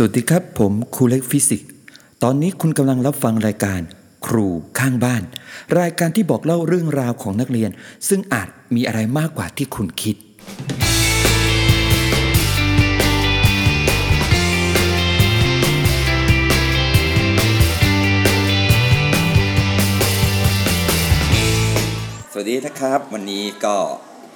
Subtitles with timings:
[0.00, 1.68] สวัสดีครับ ผมครูเล็กฟิสิกส์
[2.22, 3.80] ตอนนี้คุณกำลังรับฟังรายการ
[4.26, 4.46] ครู
[4.78, 5.22] ข้างบ้าน
[5.80, 7.70] รายการที่บอกเล่าเรื่องราวของนักเรียน
[8.08, 10.16] ซึ่งอาจมีอะไรมากกว่าที่คุณคิด
[22.32, 23.76] สวัสดีนะครับ วันนี้ก็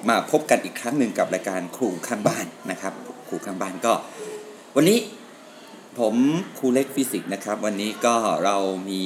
[0.08, 2.92] มาพบกันอีกครั้งหนึ่งกับรายการครูข้างบ้านนะครับ
[3.28, 3.92] ครูข้างบ้านก็
[4.78, 4.98] วันนี้
[5.98, 6.14] ผม
[6.58, 8.14] ครูเล็กฟิสิกส์นะครับ วันนี้ก็
[8.44, 8.56] เรา
[8.88, 9.00] มี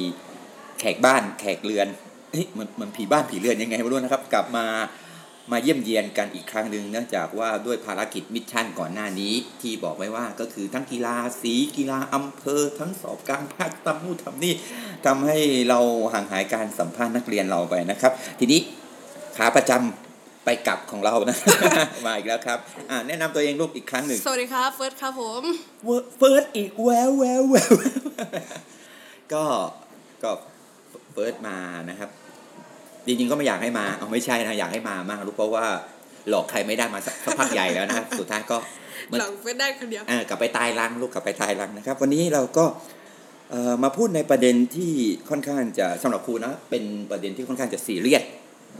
[0.79, 1.87] แขกบ้านแขกเรือน
[2.31, 4.65] เฮ้ยเหมือนเหมือนผีบ้านผีเรือนยังไงไม่รู้นะครับ กลับมา
[5.51, 14.53] มาเยี่ยมเยียนกันอีกครั้งหนึ่งเนื่องจากว่าด้วยภารกิจ mission ก่อนหน้านี้ ที่บอกไว้ว่าก็คือทั้งกีฬาสีกีฬาอำเภอ ทั้งสอบกลางภาคทำนู่นทำนี่
[15.05, 15.37] ทำให้
[15.69, 15.79] เรา
[16.13, 18.59] ห่างหายการสัมภาษณ์นักเรียนเราไปนะครับ ทีนี้
[19.37, 20.06] ขาประจำ
[20.47, 21.37] ไปกลับของเรานะ
[22.05, 25.41] มาอีกแล้วครับอ่าแนะนำตัวเองลูกอีกครั้งหนึ่ง สวัสดีครับเฟิร์สครับผม
[26.17, 27.73] เฟิร์สอีกแววแววแวว
[29.33, 29.43] ก็
[30.23, 30.31] ก็
[31.13, 31.57] เฟิร์สมา
[31.89, 32.09] นะครับ
[33.05, 35.65] จริงๆก็ไม่อยากให้มาเอาไม่ใช่นะอยากให้มามากลูกเพราะว่า
[36.29, 38.57] หลอกใครไม่ได้มาสักสักพักใหญ่แล้วนะครับสุดท้ายก็
[39.07, 42.65] เหมือนหลังเฟิร์สได้คนเดียวเออกลับไปตายรังลูกกลับไปตายรังนะครับ วันนี้เราก็
[43.51, 44.93] เอ่อมาพูดในประเด็นที่
[45.29, 48.23] ค่อนข้างจะสำหรับครูนะเป็นประเด็นที่ค่อนข้างจะซีเรียส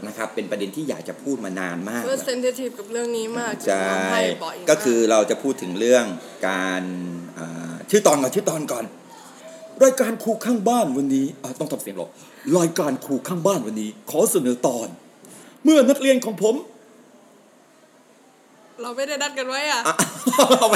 [0.05, 6.05] นะครับเป็นประเด็นที่อยากจะพูดมานานมากเฟิร์ส sensitive กับเรื่องนี้มากใช่ร้องไห้บ่อยมากก็คือเราจะพูดถึงเรื่อง
[6.49, 6.83] การ
[7.39, 8.85] อ่าชื่อตอนก่อนชื่อตอนก่อน
[9.83, 12.09] รายการครูข้างบ้านวันนี้อะต้องทำเสียงหรอก
[12.57, 14.87] รายการครูข้างบ้านวันนี้ ขอเสนอตอน
[15.63, 16.55] เมื่อนักเรียนของผม
[18.81, 19.95] เราไม่ได้นัดกันไว้อะอะ
[20.59, 20.75] เอาไป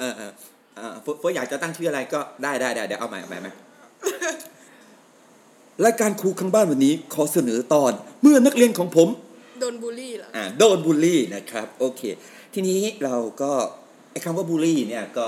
[0.00, 0.32] เออเออ
[0.76, 3.48] เออเฟิร์สเฟิร์สอยากจะตั้งชื่ออะไรก็ได้ได้ได้เดี๋ยวเอาใหม่เอาใหม่ไหม
[5.84, 7.92] รายการครูข้างบ้านวันนี้ขอเสนอตอน
[8.22, 9.08] เมื่อนักเรียนของผม
[9.60, 12.02] โดนบูลลี่เหรออ่าโดนบูลลี่นะครับโอเค
[12.54, 13.52] ทีนี้เราก็
[14.12, 15.26] ไอ้คำว่าบูลลี่เนี่ยก็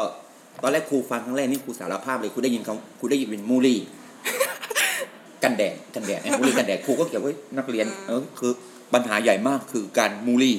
[0.63, 3.79] ตอนแรกครูฟังครั้งแรกนี่ครูสารภาพเลยครูได้ยินเขาครูได้ยินเป็นมูลี่
[5.43, 8.53] กันแดดกันแดดไอ้มูลี่กันแดดครูก็เขียนไว้นักเรียนเออคือ
[8.93, 10.57] ปัญหาใหญ่มากคือการมูลี่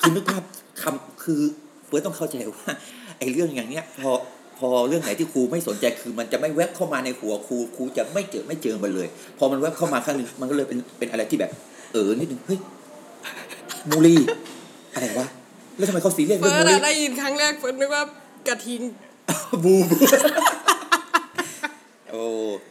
[0.00, 0.42] คือนึกภาพ
[0.82, 1.40] คำคือ
[1.86, 2.68] เฟิร์สต้องเข้าใจว่า
[3.18, 4.10] ไอ้เรื่องอย่างเนี้ยพอ
[4.58, 9.08] พอเรื่องไหนที่ครูไม่สนใจคือมันจะไม่แวบเข้ามาในหัวครูครูจะไม่เจอไม่เจอมันเลย
[9.38, 11.50] พอมันแวบเข้ามาครั้งหนึ่งมันก็เลยเป็นเป็นอะไรที่แบบ
[11.92, 12.58] เออนิดนึงเฮ้ย
[13.90, 14.20] มูลี่
[14.94, 15.26] อะไรวะ
[15.76, 18.02] แล้วทำไมเขาซีเรียสเรื่องมูลี่เฟิร์สอะได้ยินครั้งแรกเฟิร์สนึกว่า
[18.48, 18.80] กระทิง
[19.64, 19.96] บูบู
[22.10, 22.22] โอ้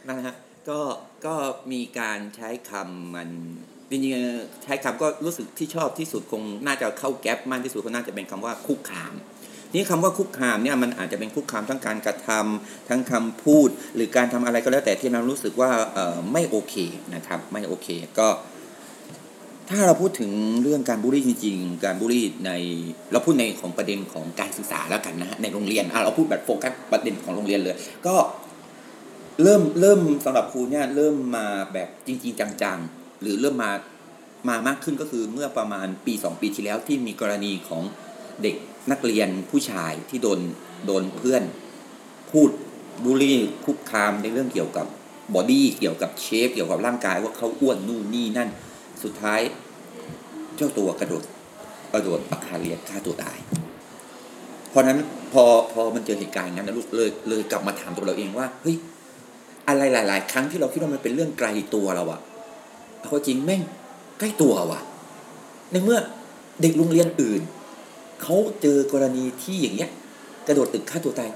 [0.06, 0.36] นั่นนะฮะ
[0.68, 0.80] ก็
[1.26, 1.34] ก็
[1.72, 3.28] มีการใช้คำมัน
[3.90, 9.12] จริงๆใช้คำก็รู้สึกที่ชอบที่สุดคงน่าจะเข้าแก๊ปมากที่สุดก็น่าจะเป็นคำว่าคุกคาม
[9.74, 15.70] นี่คำว่าคุกคามเนี่ยมันอาจจะเป็นคุกคามทั้งการกระทำทั้งคำพูด หรือการทำอะไรก็แล้วแต่ที่เรารู้สึกว่า
[16.32, 16.74] ไม่โอเค
[17.14, 17.88] นะครับไม่โอเค
[18.18, 18.28] ก็
[19.70, 20.30] ถ้าเราพูดถึง
[20.62, 22.50] เรื่องการบูลลี่จริง ๆ การบูลลี่ใน
[23.12, 28.16] เราพูดในของประเด็นของการศึกษาแล้วกันนะฮะในโรงเรียนเราพูดแบบโฟกัสประเด็นของโรงเรียนเลย ก็
[29.42, 33.72] เริ่มเริ่มสำหรับครูเนี่ยเริ่มมาแบบจริง ๆ จังๆ หรือเริ่มมา
[34.48, 37.82] มามากขึ้นก็คือเมื่อประมาณปีสองปีที่แล้วที่มีกรณีของ
[38.42, 38.56] เด็ก
[38.90, 40.40] นักเรียนผู้ชายที่โดน
[40.86, 41.42] โดนเพื่อน
[42.30, 42.50] พูด
[43.04, 44.86] บูลลี่คุกคามในเรื่องเกี่ยวกับ
[45.34, 48.48] body เกี่ยวกับ shape เกี่ยวกับร่างกายว่าเขาอ้วนนู่นนี่นั่น
[49.02, 49.40] สุดท้าย
[50.56, 51.24] เจ้าตัวกระโดด
[51.92, 53.38] กระโดดอาคารเรียนฆ่าตัวตาย
[54.70, 54.98] เพราะนั้น
[55.32, 58.76] พอพอมันเจอเหตุการณ์อย่างนั้นนะลูกเลยเลยกลับมาถามตัวเราเองว่าเฮ้ย
[59.68, 62.20] อะไรหลาย ๆ ครั้งที่เราคิดว่ามันเป็นเรื่องไกลตัวเราอะ
[62.98, 63.62] เอาเข้าจริงแม่ง
[64.18, 64.80] ใกล้ตัวว่ะ
[65.72, 65.98] ในเมื่อ
[66.62, 67.42] เด็กโรงเรียนอื่น
[68.22, 69.90] เขาเจอกรณีที่อย่างเงี้ย
[70.46, 71.30] กระโดดตึกฆ่าตัวตาย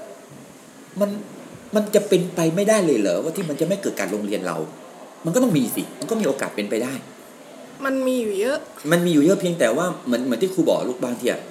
[0.99, 1.09] มัน
[1.75, 4.57] มันจะเป็นไปไม่ได้เลยเหรอว่าที่มันจะไม่เกิดการโรงเรียนเรา
[5.25, 6.93] มันก็ต้องมีสิ มันก็มีโอกาสเป็นไปได้
[7.85, 8.57] มันมีอยู่เยอะ
[8.91, 11.41] มันมีอยู่เยอะเพียงแต่ว่าเหมือนเหมือนที่ครูบอกลูกบางทีอะ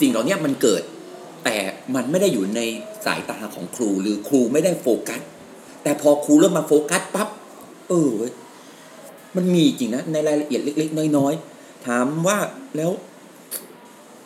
[0.00, 0.82] สิ่งเหล่านี้มันเกิด
[1.44, 1.56] แต่
[1.94, 2.60] มันไม่ได้อยู่ใน
[3.04, 5.20] สายตาของครูหรือครูไม่ได้โฟกัส
[5.82, 7.28] แต่พอครูเริ่มมาโฟกัสปั๊บ
[7.88, 8.32] เออเว้ย
[9.36, 12.38] มันมีจริงนะในรายละเอียดเล็ก ๆ น้อยๆถามว่า
[12.76, 12.90] แล้ว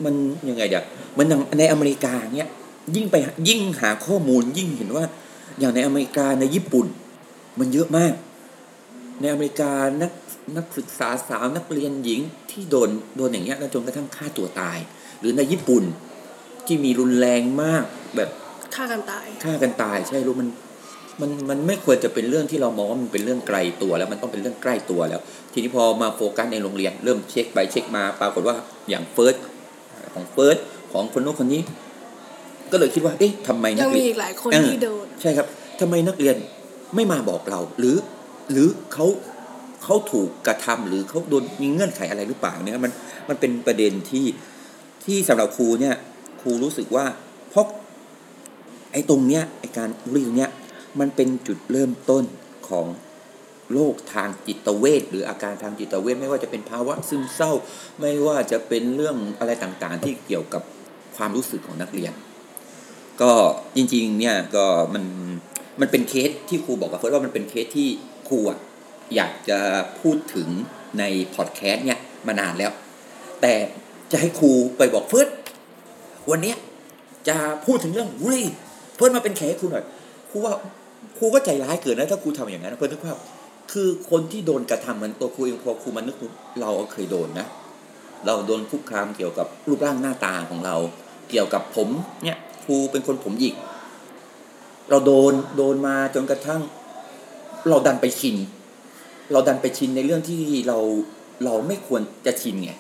[0.05, 0.15] มัน
[0.49, 0.85] ยังไงเดี๋ยว
[1.19, 2.49] มันอย่างในอเมริกาเนี้ย
[2.95, 3.17] ยิ่งไป
[3.49, 5.05] ยิ่งหาข้อมูลยิ่งเห็นว่า
[5.61, 6.87] อย่างในอเมริกาในญี่ปุ่น
[7.59, 8.15] มันเยอะมาก
[9.21, 9.73] ในอเมริกา
[10.03, 10.13] นัก
[10.57, 12.21] นักศึกษาสาวนักเรียนหญิง
[12.51, 14.79] ที่โดนโดนอย่างเงี้ยแล้วจนกระทั่งฆ่าตัวตาย
[15.21, 15.85] หรือในญี่ปุ่น
[16.67, 17.85] ที่มีรุนแรงมาก
[18.17, 18.31] แบบ
[18.75, 20.49] ฆ่ากันตายฆ่ากันตาย ใช่รู้มัน
[21.21, 25.21] มันมันไม่ควรจะเป็นเรื่องที่เรามองว่ามันเป็นเรื่องไกลตัว แล้วมันต้องเป็นเรื่องใกล้ตัวแล้ว
[25.53, 28.57] ทีนี้พอมาโฟกัสในโรงเรียน เริ่มเช็คไปเช็คมาปรากฏว่า
[28.89, 29.35] อย่างเฟิร์ส
[30.15, 30.57] ของเฟิร์ส
[30.93, 31.63] ของคนโน้นคนนี้
[32.73, 35.47] ก็เลยคิดว่า เอ๊ะทำไมยันังกมีเรียนอีกหลายคนเออที่โดนใช่ครับ
[35.81, 36.37] ทำไมนักเรียน
[36.95, 37.97] ไม่มาบอกเรา หรือ
[38.53, 39.07] หรือเขา
[39.85, 42.93] เขาถูกกระทำหรือเขาโดนมีเงื่อนไขอะไรหรือเปล่าเนี่ยมัน
[43.29, 44.27] มันเป็นประเด็นที่
[45.05, 45.95] ที่สำหรับครูเนี่ย
[46.41, 47.07] ครูรู้สึกว่า
[47.51, 47.67] เพราะ
[48.93, 50.53] ไอ้ตรงเนี้ยไอ้การบูลลี่ตรงเนี้ย
[51.01, 52.25] มันเป็นจุดเริ่มต้น
[52.69, 52.87] ของ
[53.73, 57.53] โรคทางจิตเวชหรืออาการทางจิตเวชไม่ว่าจะเป็นภาวะซึมเศร้า
[58.01, 60.63] ไม่ว่าจะเป็นเรื่องอะไรต่างๆ ที่เกี่ยวกับ
[61.17, 62.13] ความรู้สึกของนักเรียน
[63.23, 63.33] ก็
[63.77, 65.05] จริงๆเนี่ยก็มัน
[65.81, 67.89] มันเป็นเคสที่ครูบอกกับเฟิร์สว่ามันเป็นเคสที่
[68.29, 68.59] ครูอะ
[69.15, 69.59] อยากจะ
[70.01, 70.49] พูดถึง
[70.99, 71.05] ใน
[71.35, 72.73] พอดแคสต์เนี่ยมานานแล้ว
[73.43, 73.53] แต่
[74.11, 75.29] จะให้ครูไปบอกเฟิร์ส
[76.31, 76.55] วันนี้
[77.29, 77.37] จะ
[77.67, 78.47] พูดถึงเรื่องบูลลี่
[78.97, 79.85] เฟิร์สมาเป็นแขกครูหน่อย
[80.31, 80.53] ครูว่า
[81.19, 83.19] ครูก็ใจร้ายเกินนะถ้าครูทำอย่างนั้นเฟิร์สนึกภาพ
[83.73, 86.17] คือคนที่โดนกระทำเหมือนตัวครูเองพอครูมานึก
[86.61, 87.47] เราก็เคยโดนนะ
[88.27, 90.77] เราโดนคุกคามเกี่ยวกับรูปร่างหน้าตาของเรา
[91.31, 91.89] เกี่ยวกับผม
[92.25, 93.55] เนี่ยครูเป็นคนผมหยิก
[94.91, 96.61] เราโดนโดนมาจนกระทั่ง
[97.69, 98.37] เราดันไปชิน
[99.33, 100.79] เราดันไปชินในเรื่องที่เรา
[101.45, 102.73] เราไม่ควรจะชินไง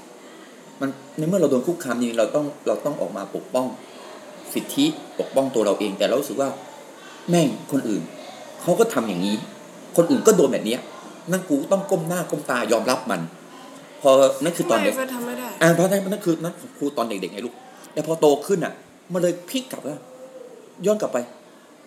[0.80, 3.66] มันในเมื่อเราโดนคุกคามจริงเราต้องเราต้องออกมาปกป้อง
[4.54, 4.86] สิทธิ
[5.18, 6.50] ปกป้องตัวเราเอง แต่เราสึกว่า
[7.30, 8.02] แม่งคนอื่น
[8.62, 9.36] เขาก็ทำอย่างนี้
[9.96, 10.80] คนอื่นก็โดนแบบเนี้ย
[11.32, 13.20] นั่นกูต้องก้มหน้าก้มตายอมรับมัน
[14.02, 14.10] พอ
[14.44, 17.54] นั่นคือตอนไม่เด็กเฟิร์สทำไม่ได้อ่าเพราะนั่นนั่นคือนั่นครูตอนเด็กๆไงลูก
[17.92, 18.72] แต่พอโตขึ้นอะ
[19.12, 19.98] มันเลยพลิกกลับแล้ว
[20.86, 21.18] ย้อนกลับไป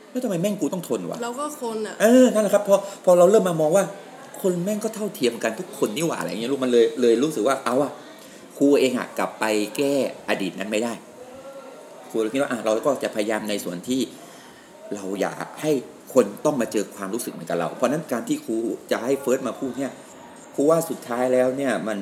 [0.09, 2.75] แล้วทำไมแม่งกูต้องทนวะเราก็คนอะเออนั่นแหละครับพอ
[3.05, 3.83] พอเราเริ่มมามองว่า
[4.41, 7.91] คนแม่งก็เท่าเทียมกันทุกคนนี่หว่าอะไรเงี้ยลูกมันเลยเลยรู้สึกว่าเอาอะ
[8.57, 9.45] ครูเองอะกลับไป
[9.77, 9.93] แก้
[10.29, 10.93] อดีตนั้นไม่ได้
[12.09, 14.01] ครูเลยคิดว่าอะเราก็จะพยายามในส่วนที่
[14.95, 15.71] เราอยากให้
[16.15, 18.57] คนต้องมาเจอความรู้สึกเหมือนกับเรา เพราะนั้นการที่ครู
[18.91, 19.93] จะให้เฟิร์สมาพูดเนี่ย
[20.55, 21.99] ครูว่าสุดท้ายแล้วเนี่ยมัน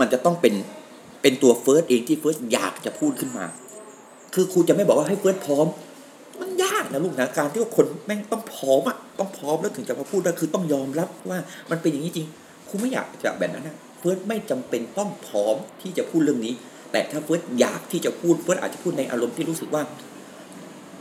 [0.00, 0.54] มันจะต้องเป็น
[1.22, 3.46] เป็นตัวเฟิร์สเองที่เฟิร์สอยากจะพูดขึ้นมา
[4.34, 5.66] คือครูจะไม่บอกว่าให้เฟิร์สพร้อม
[6.40, 11.38] มันยากนะลูกนะการที่ว่าคนแม่งต้องพร้อมอะต้องพร้อมแล้วถึงจะมาพูดได้คือต้องยอมรับว่า
[11.70, 12.28] มันเป็นอย่างนี้จริง
[12.68, 16.54] ครูไม่อยากจะแบบนั้นนะเฟิร์สไม่จำเป็นต้องพร้อมที่จะพูดเรื่องนี้
[16.92, 19.82] แต่ถ้าเฟิร์สอยากที่จะพูดเฟิร์สอาจจะพูดในอารมณ์ที่รู้สึกว่า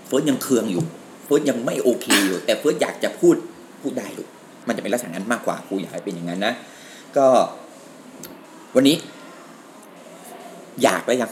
[0.08, 0.84] เฟิร์สยังเคืองอยู่
[1.28, 3.36] เฟิร์สยังไม่โอเคอยู่แต่เฟิร์สอยากจะพูด
[3.82, 4.28] พูดได้ลูก
[4.68, 6.54] มันจะเป็นลักษณะนั้นมากกว่าครูอยากให้เป็นอย่างนั้นนะ
[7.18, 7.28] ก็
[8.76, 8.96] วันนี้
[10.84, 11.30] อยากแล้วยัง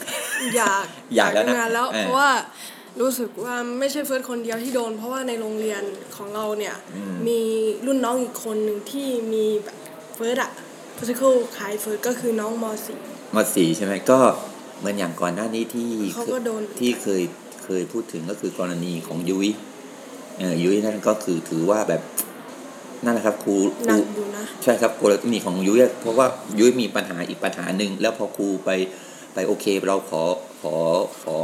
[0.56, 2.32] อยากอยากแล้วนะทำงานแล้วเออเพราะว่า
[3.02, 5.84] รู้สึกว่าไม่ใช่เฟิร์สคนเดียวที่โดน เพราะว่าในโรงเรียน
[6.18, 7.40] ของเราเนี่ยอืมมี
[7.86, 9.78] รุ่นน้องอีกคนหนึ่งที่มีแบบ
[10.16, 10.52] เฟิร์สอะ
[10.98, 12.98] physical คล้ายเฟิร์สก็คือน้องมสี่
[13.36, 14.20] มสี่ใช่ไหมก็
[14.80, 17.24] เหมือนอย่างก่อนหน้านี้ที่เขาก็โดนที่เคย
[17.66, 19.50] เคยพูดถึงก็คือกรณีของยุ้ย
[20.40, 22.02] เออยุ้ยนั่นก็คือถือว่าแบบ
[23.06, 26.28] นั่นแหละครับครูครูหนักอยู่นะใช่ครับกรณีของยุ้ยอะเพราะว่า
[26.60, 28.70] ยุ้ยมีปัญหาอีกปัญหาหนึ่งแล้วพอครูไป
[29.34, 30.24] ไปโอเคเราขอ
[30.62, 30.76] ขอ
[31.22, 31.38] ขอ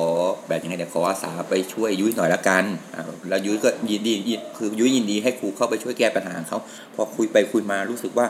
[0.47, 6.59] แบบยังไงเดี๋ยวขออาสาไปช่วยยุ้ยหน่อยละกันอ่าแล้วยุ้ยก็ยินดียินคือยุ้ยยินดีให้ครูเข้าไปช่วยแก้ปัญหาของเขา
[6.95, 8.27] พอคุยไปคุยมารู้สึกว่า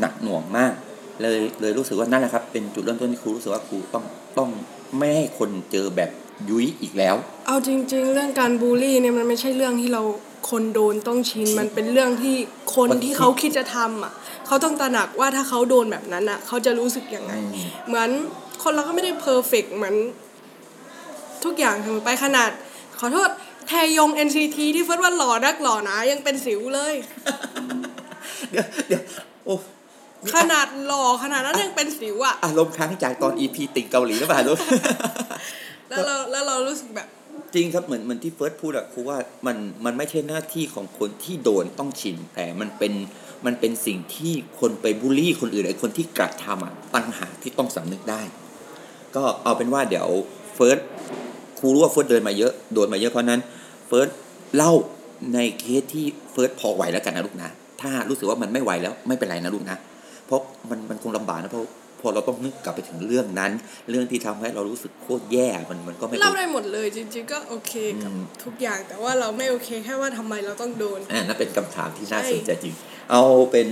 [0.00, 0.72] หนักหน่วงมาก
[1.22, 4.04] เลยเลยรู้สึกว่านั่นแหละครับ เป็นจุดเริ่มต้นที่ครูรู้สึกว่าครูต้อง
[4.38, 4.50] ต้อง
[4.98, 6.10] ไม่ให้คนเจอแบบ
[6.48, 7.14] ยุ้ยอีกแล้ว
[7.46, 10.02] เอาจริง ๆ เรื่องการบูลลี่เนี่ยมันไม่ใช่เรื่องที่เรา
[10.50, 12.36] คนโดนต้องชินมันเป็นเรื่องที่
[12.74, 14.12] คนคนที่ที่เขาคิดจะทำอะ
[14.46, 18.10] เขาต้องตระหนักว่าถ้าเขาโดนแบบนั้นอะเขาจะรู้สึกยังไงอืมเหมือน
[18.62, 19.94] คนเราก็ไม่ได้เพอร์เฟกเหมือน
[21.44, 22.50] ทุกอย่างเสมอไปขนาด
[23.00, 23.30] ขอโทษ
[23.68, 26.94] แทยง NCT ที่เฟิร์สว่าหล่อนักหล่อหนายังเป็นสิวเลย
[28.50, 29.02] เดี๋ยวเดี๋ยว
[29.44, 29.56] โอ้
[30.34, 34.58] ขนาดหล่อขนาดนั้นยังเป็นสิวอะอารมณ์ค้างจากตอน EP ติ่งเกาหลีหรือเปล่าลูก
[35.88, 37.08] แล้วเราแล้วเรารู้สึกแบบ
[37.54, 42.92] จริงครับเหมือนเหมือนที่เฟิร์สพูดอะครูว่ามันมันไม่ใช่หน้าที่ของคนที่โดนต้องชินแต่มันเป็น
[43.46, 48.22] มันเป็นสิ่งที่คนไปบูลลี่คนอื่นไอ้คนที่กระทำอะตั้งหากที่ต้องสำนึกได้
[49.16, 50.08] ก็เอาเป็นว่าเดี๋ยว
[50.54, 50.78] เฟิร์ส
[51.58, 53.40] ครูรู้ว่าเฟิร์สโดนมาเยอะโดนมาเยอะเพราะฉะนั้น
[53.86, 54.08] เฟิร์ส
[54.56, 54.72] เล่า
[55.34, 57.50] ในเคสที่เฟิร์สพอไหวแล้วกันนะลูกนะ
[57.80, 59.78] ถ้ารู้สึกว่ามันไม่ไหวแล้วไม่เป็นไรนะลูกนะ
[60.26, 60.40] เพราะ
[60.70, 61.64] มันมันคงลำบากนะเพราะ
[62.00, 63.52] พอเราต้องนึกกลับไปถึงเรื่องนั้น
[63.90, 72.74] เรื่องที่ทำให้เรารู้สึกโคตรแย่มันมันก็ไม่เล่าได้หมดเลยจริง ๆ ก็โอเคกับอืมทุกอย่างแต่ว่าเราไม่โอเคแค่ว่าทำไมเราต้องโดนอ่านั่นเป็นคำถามที่น่าใช่สนใจจริง
[73.10, 73.68] เอาเป็น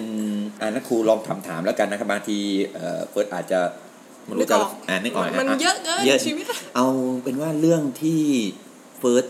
[0.61, 2.39] อ่างั้นครูลองถามถามๆแล้วกันนะครับบางที
[2.75, 3.61] เอ่อเฟิร์สอาจจะ
[4.25, 4.57] ไม่รู้จะ
[4.89, 6.45] อ่านึกออกมันเยอะเกินเยอะชีวิต
[6.77, 6.87] เอา
[7.23, 8.23] เป็นว่าเรื่องที่
[8.99, 9.25] เฟิร์ส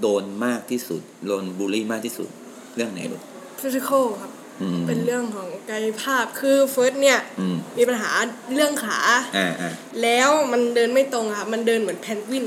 [0.00, 2.28] โดนมากที่สุดโดนบูลลี่มากที่สุด
[2.76, 3.22] เรื่องไหนลูก
[3.60, 4.41] physical ครับอืม
[4.86, 8.10] เป็นเรื่องของกายภาพคือเฟิร์สเนี่ยอืมมีปัญหา
[8.54, 9.00] เรื่องขา
[9.36, 12.44] อ่าอ่าแล้วมันเดินไม่ตรงอะครับมันเดินเหมือนเพนกวิน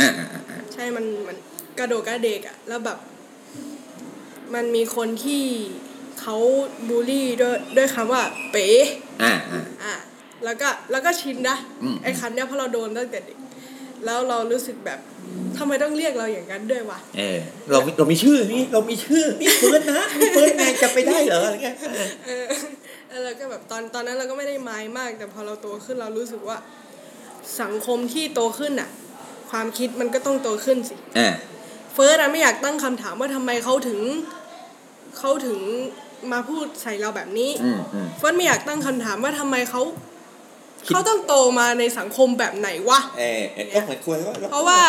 [0.00, 1.36] อ่าอ่าอ่าอ่าใช่มันมัน
[1.78, 2.98] กระโดกกระเดกอะแล้วแบบ
[4.54, 5.42] มันมีคนที่
[6.20, 6.36] เขา
[6.88, 8.66] บูลลี่ด้วยด้วยคำว่า เป๋
[9.22, 9.94] อ่าอ่าอะ
[10.44, 13.36] แล้วก็แล้วก็ชินนะอืมไอ้คำเนี้ยเพราะเราโดนตั้งแต่เด็ก
[14.04, 14.98] แล้วเรารู้สึกแบบ
[15.58, 17.38] ทำไมต้องเรียกเราอย่างนั้นด้วยวะเออ
[17.70, 21.76] เรามีเรามีชื่อนี่เรามีชื่อนี่เฟิร์สนะนี่เฟิร์สไงจะไปได้เหรออะไรเงี้ย
[22.26, 22.44] เออ
[23.08, 26.56] เออแล้วเราก็แบบตอนตอนนั้นเราก็ไม่ได้อะไรมาก แต่พอเราโตขึ้นเรารู้สึกว่า
[27.60, 28.90] สังคมที่โตขึ้นอะ
[29.50, 31.28] ความคิดมันก็ต้องโตขึ้นสิอ่า
[31.94, 34.00] เฟิร์สอะไม่อยากตั้งคำถามว่าทำไมเขาถึง
[35.18, 35.58] เขาถึง
[36.32, 39.82] มาพูดใส่เราแบบนี้อืมอืมเฟิร์สไม่อยากตั้งคำถามว่าทำไมเขา
[40.86, 44.80] เขาต้องโตมาในสังคมแบบไหนวะเออเออก็เหมือนควรว่าเพราะว่า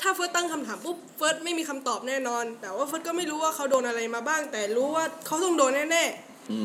[0.00, 6.04] ถ้าเฟิร์สตั้งคำถามปุ๊บเฟิร์สไม่มีคำตอบแน่นอน แต่ว่าเฟิร์สก็ไม่รู้ว่าเขาโดนอะไรมาบ้าง แต่รู้ว่าเขาต้องโดนแน่
[6.50, 6.58] อื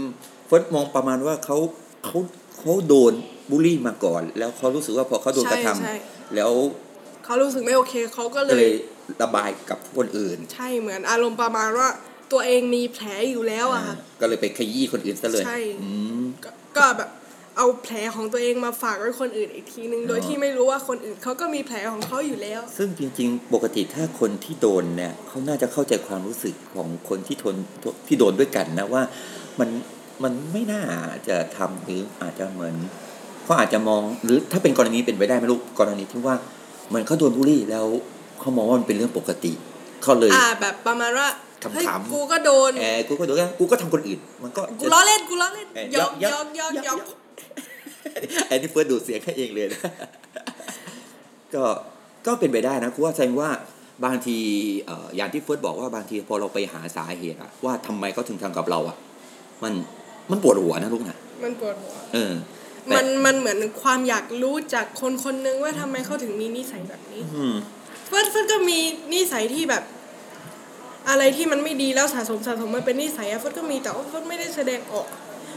[0.00, 0.02] ม
[0.46, 1.56] เฟิร์สมองประมาณว่าเขา
[2.04, 2.18] เขา
[2.58, 3.12] เขาโดน
[3.50, 8.74] บูลลี่มาก่อน แล้วเขารู้สึกว่าพอเขาโดนกระทำแล้วๆเขารู้สึกไม่โอเคเขาก็เลก็เลยย
[9.22, 11.88] ระบายกับคนอื่น ใช่เหมือนอารมณ์ประมาณว่า
[12.32, 15.90] ตัวเองมีแผลอยู่แล้วอะค่ะก็เลยไปขยี้คนอื่นซะเลยใช่อื
[16.20, 17.10] มก็ก็แบบ
[17.56, 27.54] เอาแผลของตัวเองมาฝากไว้คนอื่นอีกทีนึง โดยอ๋อที่ไม่รู้ว่าคนอื่นเขาก็มีแผลของเขาอยู่แล้ว ซึ่งจริง ๆ ปกติถ้าคนที่โดนเนี่ยเขาน่าจะเข้าใจความรู้สึกของคนที่ทน
[28.06, 29.02] ที่โดนด้วยกันนะว่า
[29.60, 29.68] มัน
[30.22, 30.82] มันไม่น่า
[31.28, 32.74] จะทำหรืออาจจะเหมือน
[33.44, 36.34] เขาอาจจะมองหรือถ้าเป็นกรณีเป็นไปได้ไหมลูกกรณีที่ว่า
[36.88, 37.86] เหมือนเขาโดนบูลลี่แล้ว
[38.40, 39.52] เขามองว่ามันเป็นเรื่องปกติ
[40.02, 41.28] เขาเลยอ่าแบบประมาณว่า
[41.62, 49.80] ขำๆเฮ้ยกูก็โดนแอกูก็โดนกูก็ทำคนอื่น มันก็กูล้อเล่นกูล้อเล่นเอ่อหยอกหยอกหยอกหยอกไอ้นี่เฟิร์สดูดเสียงแค่เองเลยนะ
[51.54, 51.64] ก็
[52.26, 53.50] ก็เป็นไปได้นะคือว่าแสดงว่า
[54.04, 54.38] บางที
[54.86, 58.96] เอ่ออย่างที่เฟิร์สบอกว่าบางทีพอเราไปหาสาเหตุอะว่าทำไมเขาถึงทำกับเราอะ
[59.62, 59.72] มัน
[60.30, 62.32] มันปวดหัวนะลูกนะมันปวดหัว เออ
[62.96, 67.54] มันมันเหมือนความอยากรู้จากคนคนนึงว่าทำไมเขาถึงมีนิสัยแบบนี้อืม
[68.06, 68.78] เฟิร์สเฟิร์สก็มี
[69.12, 69.84] นิสัยที่แบบ
[71.08, 75.06] อะไรที่มันไม่ดีแล้วสะสมสะสมมันเป็นนิสัยอะเฟิร์สก็มีแต่ว่าเฟิร์สไม่ได้แสดงออก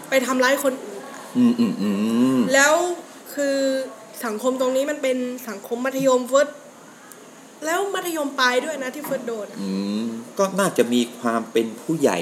[0.10, 0.97] ไปทำร้ายคนอื่น
[1.38, 1.90] อืมอืมอื
[2.38, 2.74] มแล้ว
[3.36, 3.58] คือ
[4.26, 5.18] สังคมตรงนี้มันเป็น
[5.50, 6.48] สังคมมัธยมเฟิร์ส
[7.66, 10.06] แล้วมัธยมปลายด้วยนะที่เฟิร์สโดนอะอืม
[10.38, 12.20] ก็น่าจะมีความเป็นผู้ใหญ่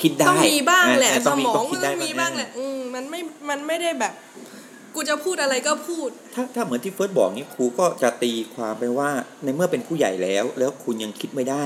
[0.00, 4.12] คิดได้ต้องมีบ้างแหละเสมองคิมัดนได้ต้องมีบ้างแหละ อืมมันไม่มันไม่ได้แบบ
[4.94, 9.10] กูจะพูดอะไรก็พูด ถ้าถ้าเหมือนที่เฟิร์สบอกนี่ครูก็จะตีความไปว่า
[9.42, 11.62] ในเมื่อเป็นผู้ใหญ่แล้ว แล้วคุณยังคิดไม่ได้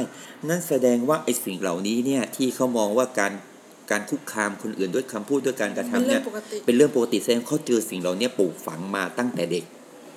[0.49, 3.33] นั่นแสดงว่าไอ้สิ่งเหล่านี้เนี่ยที่เขามองว่าการ
[3.91, 9.65] การคุกคามคนอื่นด้วยคำพูดด้วยการกระทำเนี่ยเป็นเรื่องปกติเป็นเรื่องปกติแสดงเขาเจอสิ่งเหล่านี้ปลูกฝังมาตั้งแต่เด็ก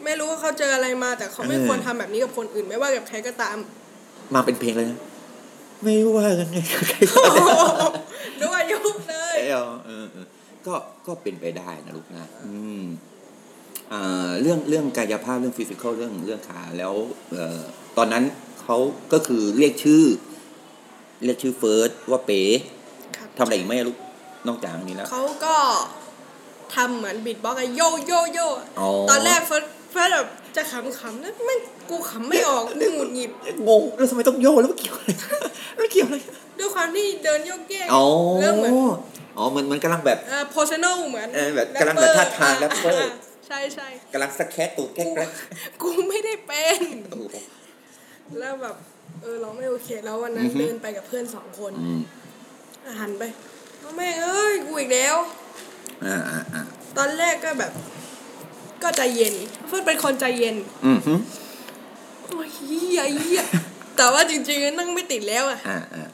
[0.06, 3.58] ไม่รู้ว่าเขาเจออะไรมาแต่เขาไม่เออควรทำแบบนี้กับคนอื่น ไม่ว่ากับใครก็ตาม
[4.34, 5.00] มาเป็นเพลงเลยนะ
[5.84, 7.22] ไม่ว่ากันไงกับใครก็
[8.44, 10.26] ด้วยยุบเลยเออเออเออ
[10.68, 10.76] ก็
[11.08, 12.84] ก็เป็นไปได้นะลูกนะ อืม
[13.94, 16.94] อ่าเรื่องเรื่องกายภาพเรื่อง physical เรื่องเรื่องขาแล้ว
[17.32, 17.60] เอ่อ
[17.98, 18.24] ตอนนั้น
[18.62, 18.78] เขา
[19.14, 20.04] ก็คือเรียกชื่อ
[21.24, 22.79] เรียกชื่อเฟิร์สว่าเป๋ครับ
[23.38, 23.98] ทำอะไรอีกไหมลูก
[24.48, 25.56] นอกจากนี้แล้วเขาก็
[26.76, 28.40] ทำเหมือน beatbox อะ yo yo yo
[28.80, 31.60] อ๋อตอนแรกเฟิร์สเฟิร์สแบบจะขำขำแล้วไม่ง
[31.90, 33.32] กูขำไม่ออกกูหงุดหงิด
[33.68, 35.12] งงแล้วทำไมต้องโยกแล้วมันเกี่ยวอะไร
[35.80, 36.18] มันเกี่ยวอะไร
[36.60, 38.06] ด้วยความที่เดินโยกแยกอ๋อ
[38.40, 38.74] เริ่มเหมือน
[39.38, 43.12] อ๋อมันมันกำลังแบบเอ่อโพสโนเหมือนเออแบบกำลังแบบท่าทางอ่ rapper อ่า
[43.48, 45.30] ใช่ใช่กำลังสแคตตูดแกล้งแกล้ง
[45.82, 46.82] กูไม่ได้เป็น
[47.12, 47.36] โอ้โห
[48.40, 48.76] แล้วแบบ
[49.22, 52.02] เออเราไม่โอเค แล้ววันนั้อืนอฮึเดินไปกับเพื่อนสองคนอืม
[53.00, 53.24] หันไป
[53.80, 55.16] เอาแม่งเอ้ยกูอีกแล้ว
[56.06, 56.62] อ่าอ่าอ่า
[56.98, 57.72] ตอนแรกก็แบบ
[58.84, 59.34] ก็ใจเย็น
[59.68, 60.56] เฟิร์สเป็นคนใจเย็น
[60.86, 61.14] อืมฮึ
[62.26, 63.44] โอ้ยเฮียเฮีย
[63.98, 66.08] แต่ว่าจริงๆนั่งไม่ติดแล้วอะอ่าอ่า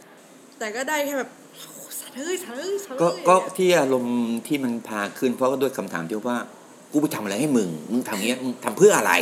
[0.59, 1.29] แต่ก็ได้แค่แบบ
[1.73, 4.17] โอ้สัตว์เอ้ยสัตว์เอ้ยสัตว์ก็เอ้ยก็ที่อารมณ์
[4.47, 6.37] ที่มันพาขึ้น เพราะก็ด้วยคำถามที่ว่า
[6.91, 9.13] กูไปทำอะไรให้มึง มึงทำเงี้ยมึงทำเพื่ออะไร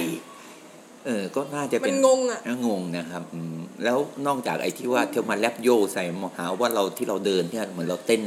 [1.05, 6.03] เออ ก็น่าจะมัเป็นนงงอะเงงนะครับอืมแล้วนอกจากไอ้ที่ว่าเที่ยวมาแรปโยใส่
[6.37, 8.21] หาว่าเราที่เราเดินเนี่ยเหมือนเราเต้น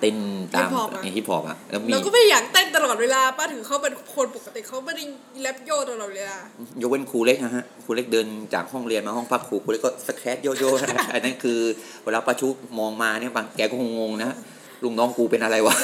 [0.00, 0.16] เต้น
[0.54, 0.70] ตาม
[1.02, 5.04] ไอ้ฮิปฮอปอะแล้วมีเราก็ไม่อยากเต้นตลอดเวลาป้าถึงเขาเป็นคนปกติเขาไม่ได้
[5.40, 6.38] แรปโยตลอดเวลา
[6.82, 10.70] ยกเว้นครูเล็กนะฮะครูเล็กเดินจากห้องเรียนมาห้องพักครูครูเล็กก็สแครโยโย่
[11.12, 11.58] อันนั้นคือ
[12.04, 14.36] เวลาประชุมองมาเนี่ยบางแกก็งงๆนะ
[14.82, 15.74] ลุงน้องกูเป็นอะไรวะ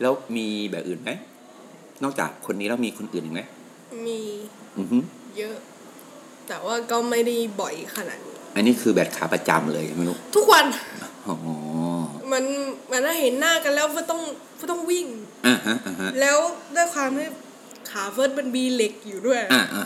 [0.00, 1.10] แล้วมีแบบอื่นไหม
[2.02, 3.40] นอกจากคนนี้แล้วมีคนอื่นอีกไหม
[4.06, 4.20] มี
[4.78, 4.98] อือฮึ
[5.38, 5.56] เยอะ
[6.48, 10.64] แต่ว่าก็ไม่ได้บ่อยขนาดนี้อันนี้คือแบบขาประจำเลยใช่ไหมลูกทุกวัน
[11.26, 11.36] อ๋อ
[12.32, 12.44] มัน
[12.90, 14.20] มันถ้าเห็นหน้ากันแล้วก็ต้อง
[14.60, 15.06] ก็ต้องวิ่ง
[15.46, 16.38] อ่าฮะอ่าฮะแล้ว
[16.74, 17.28] ด้วยความที่
[17.90, 19.84] ขาเฟิร์สมันมีเหล็กอยู่ด้วยอ่าอ่า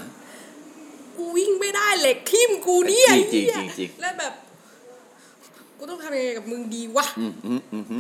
[1.17, 4.33] กูวิ่งไม่ได้เหล็กทิ่มกูเนี่ยจริงๆไอ้เหี้ยจริงๆแล้วแบบ
[5.79, 7.97] กูต้องทำยังไงกับมึงดีวะอืมอืมอืมฮึ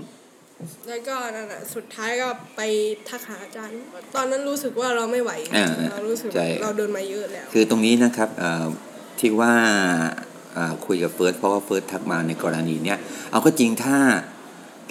[0.88, 2.60] แล้วก็นั่นแหะสุดท้ายก็ไป
[3.08, 3.74] ทักหาอาจารย์
[4.16, 8.66] ตอนนั้นรู้สึกว่าเราไม่ไหวอ่าเรารู้สึกใช่เราเดินมาเยอะแล้ว คือตรงนี้นะครับเอ่อ
[9.20, 9.52] ที่ว่า
[10.54, 12.98] เอ่อคุยกับเฟิร์สเพราะว่าเฟิร์สทักมาในกรณีเนี้ย
[13.30, 13.98] เอาก็จริงถ้า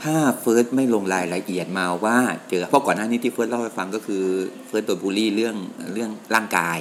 [0.03, 2.17] ถ้าเฟิร์สไม่ลงรายละเอียดมาว่า
[2.49, 4.23] เจอเพราะก่อนหน้านี้ที่เฟิร์สเล่าให้ฟังก็คือ
[4.67, 5.55] เฟิร์สโดนบูลลี่เรื่อง
[5.93, 6.79] เรื่องร่างกาย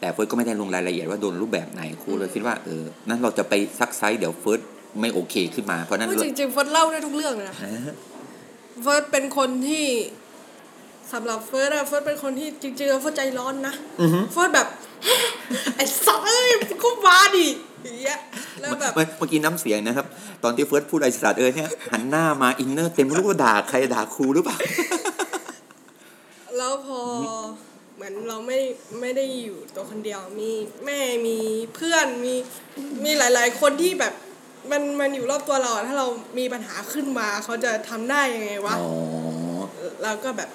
[0.00, 4.60] แต่เฟิร์สก็ไม่ได้ลงรายละเอียดว่าโดนรูปแบบไหนครูเลยคิดว่าเออนั้นเราจะไปซักไซ้เดี๋ยวเฟิร์ส
[5.00, 7.94] ไม่โอเคขึ้นมา เพราะนั้นจริงๆเฟิร์สเล่าได้ทุกเรื่องเลยนะอ่าฮะ
[8.82, 9.86] เฟิร์สเป็นคนที่
[11.12, 14.68] สำหรับเฟิร์สอะเฟิร์สเป็นคนที่จริงๆแล้วเฟิร์สใจร้อนนะอือฮึเฟิร์สแบบ
[15.76, 16.50] ไอ้สัตว์เอ้ย
[16.84, 17.46] ก็มาดิ
[17.84, 18.18] อย่างเงี้ย
[18.60, 20.06] แล้วแบบเมื่อเมื่อกี้น้ำเสียงนะครับ
[20.42, 24.56] ตอนที่เฟิร์สพูดไอ้สัตว์เอ้ยเนี่ยหันหน้ามา inner เต็มไม่รู้ว่าด่าใครด่าครูหรือเปล่า
[26.56, 27.00] แล้วพอ
[27.96, 28.58] เหมือนเราไม่
[29.00, 30.50] ไม่ได้อยู่ตัวคนเดียวมี
[30.84, 31.38] แม่มี
[31.74, 32.34] เพื่อนมี
[33.04, 34.12] มีหลาย ๆ คนที่แบบ
[34.70, 36.06] มันมันอยู่รอบตัวเราอะถ้าเรา
[36.38, 38.90] มีปัญหาขึ้นมาเขาจะทำได้ยังไงวะอ๋อ
[40.02, 40.48] เราก็แบบ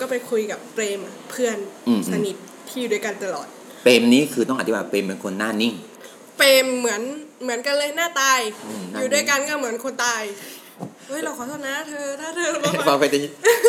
[0.00, 1.56] ก็ไปคุยกับเปรมอะเพื่อน
[1.88, 2.36] อืมสนิท
[2.68, 3.46] ที่อยู่ด้วยกันตลอด
[3.84, 5.74] เปรมนี้คือต้องอธิบายเปรมเป็นคนหน้านิ่ง
[6.38, 7.02] เปรมเหมือน
[7.42, 10.22] เหมือนกันเลยหน้าตายอืมอยู่ด้วยกันก็เหมือนคนตาย
[11.08, 13.18] เฮ้ยเราขอโทษนะเธอถ้าเธอมาฟังไปแต่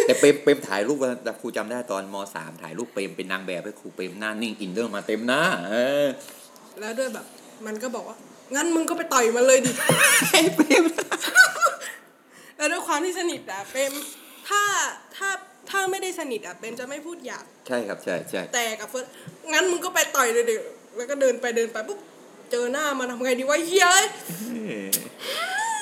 [0.08, 6.08] แต่เปรมเปรมถ่ายรูปแต่ครูจำได้ตอนมสามถ่ายรูปเปรมเป็นนางแบบให้ครูเปรมหน้านิ่งอินเนอร์มาเต็มหน้าเออ
[6.80, 7.26] แล้วด้วยแบบ
[7.66, 8.18] มันก็บอกว่า
[8.54, 9.72] งั้นมึงก็ไปต่อยมันเลยดิ
[10.56, 10.84] เปรม
[12.58, 13.94] แล้วด้วยความที่สนิทอะเปรม
[14.50, 14.62] ถ้า
[15.18, 15.30] ถ้า
[15.70, 19.06] ถ้าไม่ได้สนิทอะเปรมจะไม่พูดหยาบใช่ครับใช่ใช่แต่กับเฟิร์ส
[19.54, 20.56] งั้นมึงก็ไปต่อยเลยดิ
[20.96, 22.00] แล้วก็เดินไปเดินไปปุ๊บ
[22.52, 24.06] เจอหน้ามันทำไงดีวะเฮ้ย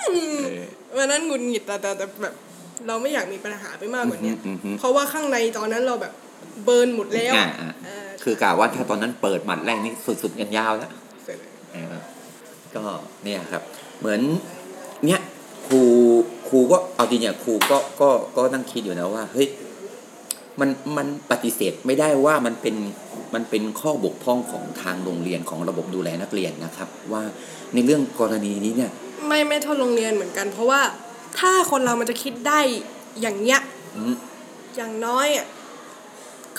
[0.07, 0.13] เอ
[0.59, 0.61] อ
[0.97, 2.33] วันนั้นหงุดหงิดแต่แต่แต่แบบ
[2.87, 6.13] เราไม่อยากมีปัญหาไปมากกว่าเนี้ยอืมอืมอืมเพราะว่าข้างในตอนนั้นเราแบบ
[6.63, 9.93] เบิร์นหมดแล้วอ่าอ่าเออคือกะว่าถ้าตอนนั้นเปิดหมัดแรกนี่
[10.23, 10.91] สุดๆกันยาวแล้ว
[11.23, 11.95] เสร็จเลย เออ
[12.75, 12.85] ก็
[13.23, 13.63] เนี่ยครับ
[13.99, 14.21] เหมือน
[15.05, 15.19] เนี่ย
[15.67, 15.81] ครู
[16.49, 19.47] ครูก็เอาจริงเนี่ยครูก็ก็ก็นั่งคิดอยู่นะว่าเฮ้ย
[20.59, 22.75] มันมันปฏิเสธไม่ได้ว่ามันเป็น
[23.33, 27.23] มันเป็นข้อบกพร่องของทางโรงเรียนของระบบดูแลนักเรียนนะครับ ว่า
[27.73, 28.91] ในเรื่องกรณีนี้เนี่ย
[29.27, 30.81] ไม่ไม่โทษโรงเรียนเหมือนกัน เพราะว่า
[31.39, 32.59] ถ้าคนเรามันจะคิดได้
[33.21, 33.61] อย่างเงี้ย
[33.97, 34.15] อืม
[34.75, 35.45] อย่างน้อยอะ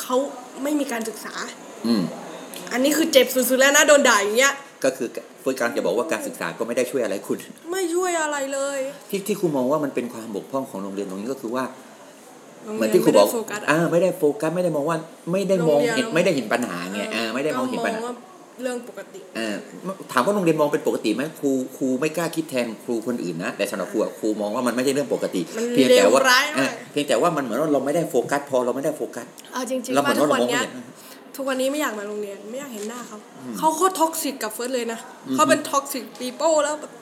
[0.00, 0.16] เขา
[0.62, 1.35] ไม่มีการศึกษา
[1.87, 2.02] อืม
[2.73, 4.54] อันนี้คือเจ็บสุดๆแล้วนะโดนด่าอย่างเงี้ย
[4.85, 5.09] ก็คือ
[5.44, 7.38] เพื่อการจะบอกว่าการศึกษาก็ไม่ได้ช่วยอะไรคุณ
[7.72, 8.78] ไม่ช่วยอะไรเลย
[9.10, 11.64] ที่ที่ครูมองว่ามันเป็นความบกพร่องของโรงเรียนตรงนี้ก็คือว่า
[12.64, 14.96] โรงเหมืเรีอนยนที่ครูไม่บได้อกโฟกัสอ่าไม่ได้โฟกัสไม่ได้มองว่า
[15.32, 18.14] ไม่ได้มองเห็นโรงเรียนไม่ได้เห็นปัญหาไงอ่าไม่ได้มองเห็นปัญหาก็ว่า
[18.62, 19.56] เรื่องปกติเออ
[20.12, 30.73] ถามว่าโรงเรียนมองเป็นปกติไหมครูครูไม่กล้าคิดแทนครูคนอื่นนะแต่สำหรับครูอะครูมองว่ามันไม่ใช่เรื่องปกติมันเพียงแต่ว่าเลวร้ายมากเออเพียงแต่ว่ามันเหมือนว่าเราไม่ได้โฟกัสพอเราไม่ได้โฟกัสเอาจริงเราๆเหมืว่าอนทุว่ากเรามองไม่วันเนี้ยเห็น
[31.34, 33.18] ทุกวันนี้ไม่อยากมาโรงเรียนไม่อยากเห็นหน้าเขา
[33.58, 35.00] เขาโคตรท็อกซิกกับเฟิร์สเลยนะ
[35.34, 36.92] เขาเป็นท็อกซิกปีโป้แล้วแบบ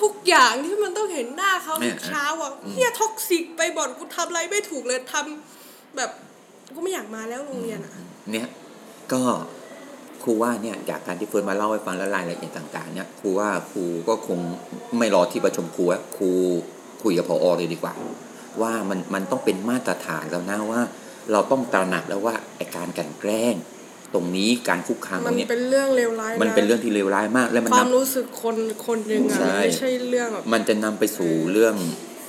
[0.00, 6.10] ทุกอย่างที่มันต้องเห็นหน้าเขาทุกเช้าอะเฮียท็อกซิกไปบ่อนกูทำอะไรไม่ถูกเลยทำแบบ
[6.74, 7.92] กูไม่อยากมาแล้วโรงเรียนอะ
[8.32, 8.48] เนี่ย
[9.12, 9.22] ก็
[10.22, 14.38] ครูว่าเนี่ยจากการที่เฟิร์นมาเล่าให้ฟังและรายละเอียดต่าง ๆ เนี่ยครูว่าครูก็คง
[14.98, 16.30] ไม่รอที่ประชุมครูอะครู
[17.02, 17.94] คุยกับพอเลยดีกว่า
[18.62, 20.80] ว่ามันมันต้องเป็นมาตรฐานแล้วนะว่า
[21.32, 23.54] เราต้องตระหนักแล้วว่าไอการกลันแกล้ง
[24.14, 28.56] ตรงนี้การคุกคามตมัรนงนี้เป็นเรื่องเลวร้ายมันเป็นเรื่องที่เลวร้ายมาก และมันความนำรู้สึกคน
[28.86, 31.74] คนหนึ่งอะใช่มันไม่ใช่เรื่องแบบมันจะนำไปสู่เรื่อง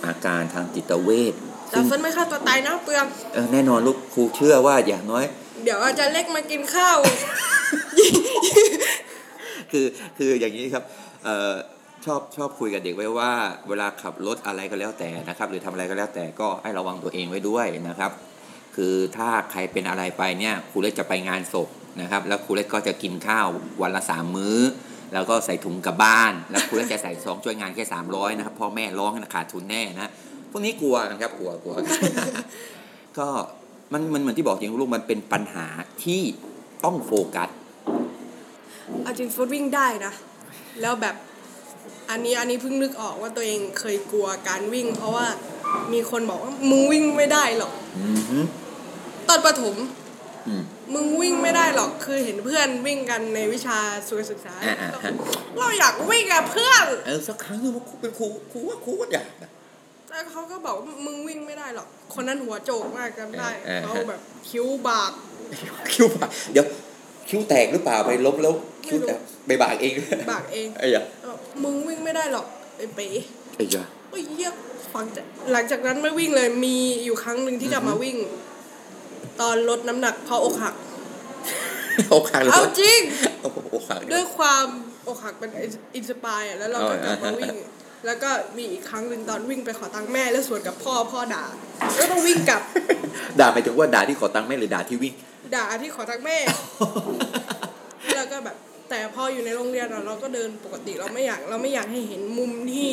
[0.06, 1.34] อาการทางจิตเวช
[1.70, 5.26] แต่ซึ่งเฟิร์นไม่ฆ่าตัวตายนะเปลืองเออแน่นอนลูกครูเชื่อว่าอย่างน้อย
[5.64, 6.98] เดี๋ยวอาจารย์เล็กมากินข้าว
[9.72, 9.86] คือ
[10.18, 10.84] คืออย่างนี้ครับ
[11.26, 11.54] เอ่อ
[12.06, 13.32] ชอบชอบคุยกับเด็กไว้ว่า
[13.70, 18.12] เวลาขับรถอะไรก็แล้วแต่นะครับ หรือทำอะไรก็แล้วแต่ก็ให้ระวังตัวเองไว้ด้วยนะครับ
[18.76, 21.68] คือถ้าใครเป็นอะไรไปเนี่ยครูเล็กจะไปงานศพ
[22.02, 23.48] นะครับ แล้วครูเล็กก็จะกินข้าว
[23.82, 24.60] วันละสามมื้อ
[25.14, 30.12] แล้วก็ใส่ถุงกลับบ้าน แล้วครูเล็กจะใส่ซองช่วยงานแค่สามร้อยนะครับพ่อแม่ร้องนะขาดทุนแน่นะ
[30.52, 31.76] พวกนี้กลัวกันครับกลัวกลัว
[33.18, 33.28] ก็
[33.94, 35.68] มันมันเหมือนที่บอกจริงลูกมันเป็นปัญหา
[36.04, 36.22] ที่
[36.84, 37.50] ต้องโฟกัส
[39.04, 40.14] เอาจริงฟุตวิ่งได้นะ
[40.82, 41.16] แล้วแบบ
[42.10, 45.28] อันนี้อันนี้เพิ่งนึกออกว่าตัวเองเคยกลัวการวิ่ง เพราะว่า
[45.94, 48.40] มีคนบอกว่ามึงวิ่งไม่ได้หรอกอือฮึ
[49.30, 49.76] ตอนประถม
[50.48, 55.12] อืมมึงวิ่งไม่ได้หรอกคือเห็นเพื่อนวิ่งกันในวิชาสุขศึกษาอ่าอ่าฮะ
[55.60, 59.50] เราอยากวิ่งกับเพื่อนเออสักครั้งหนึงว่าครูเป็นครูครูว่าครูก็อยากนะ
[60.10, 65.12] แต่เขาก็บอกว่ามึงวิ่งไม่ได้หรอก คนนั้นหัวโจกมากจำได้เออเออเขาแบบคิ้วบาก
[65.94, 66.66] คิ้วบากเดี๋ยว
[67.30, 68.54] คิ้วแตกหรือเปล่าไปล้มแล้ว
[68.86, 69.94] คิ้วแตกไปบากเอง
[70.32, 72.46] บากเองไอ้ยะเออมึงวิ่งไม่ได้หรอก
[72.78, 73.08] ไอ้เป๋
[73.56, 74.52] ไอ้ยะโอ้ยเหี้ย
[74.94, 78.18] ฟังจากหลังจากนั้นไม่วิ่งเลยมีอยู่ครั้งหนึ่งที่กลับมาวิ่ง
[79.42, 80.76] ตอนลดน้ำหนักเพราะอกหัก
[82.14, 83.00] อกหักเลยเอาจริง
[83.42, 84.68] โอ้โหอกหักเลด้วยยความ
[85.08, 85.50] อกหักเป็น
[85.96, 87.56] อินสปายอะแล้วเราก็กลับมาวิ่ง
[88.06, 91.46] แล้วก็มีอีกครั้งหนึ่งตอนวิ่งไปขอตังค์แม่แล้วสวนกับพ่อพ่อด่า
[91.96, 92.62] แล้วต้องวิ่งกลับ
[93.40, 95.14] ด่าไปถึงว่าด่าที่ขอตังค์แม่หรือด่าที่วิ่ง
[95.56, 96.38] ด่าที่ขอตังค์แม่
[98.16, 98.56] แล้วก็แบบ
[98.90, 102.90] แต่พออยู่ในโรงเรียนอะเราก็เดินปกติเราไม่อยากเราไม่อยากให้เห็นมุมที่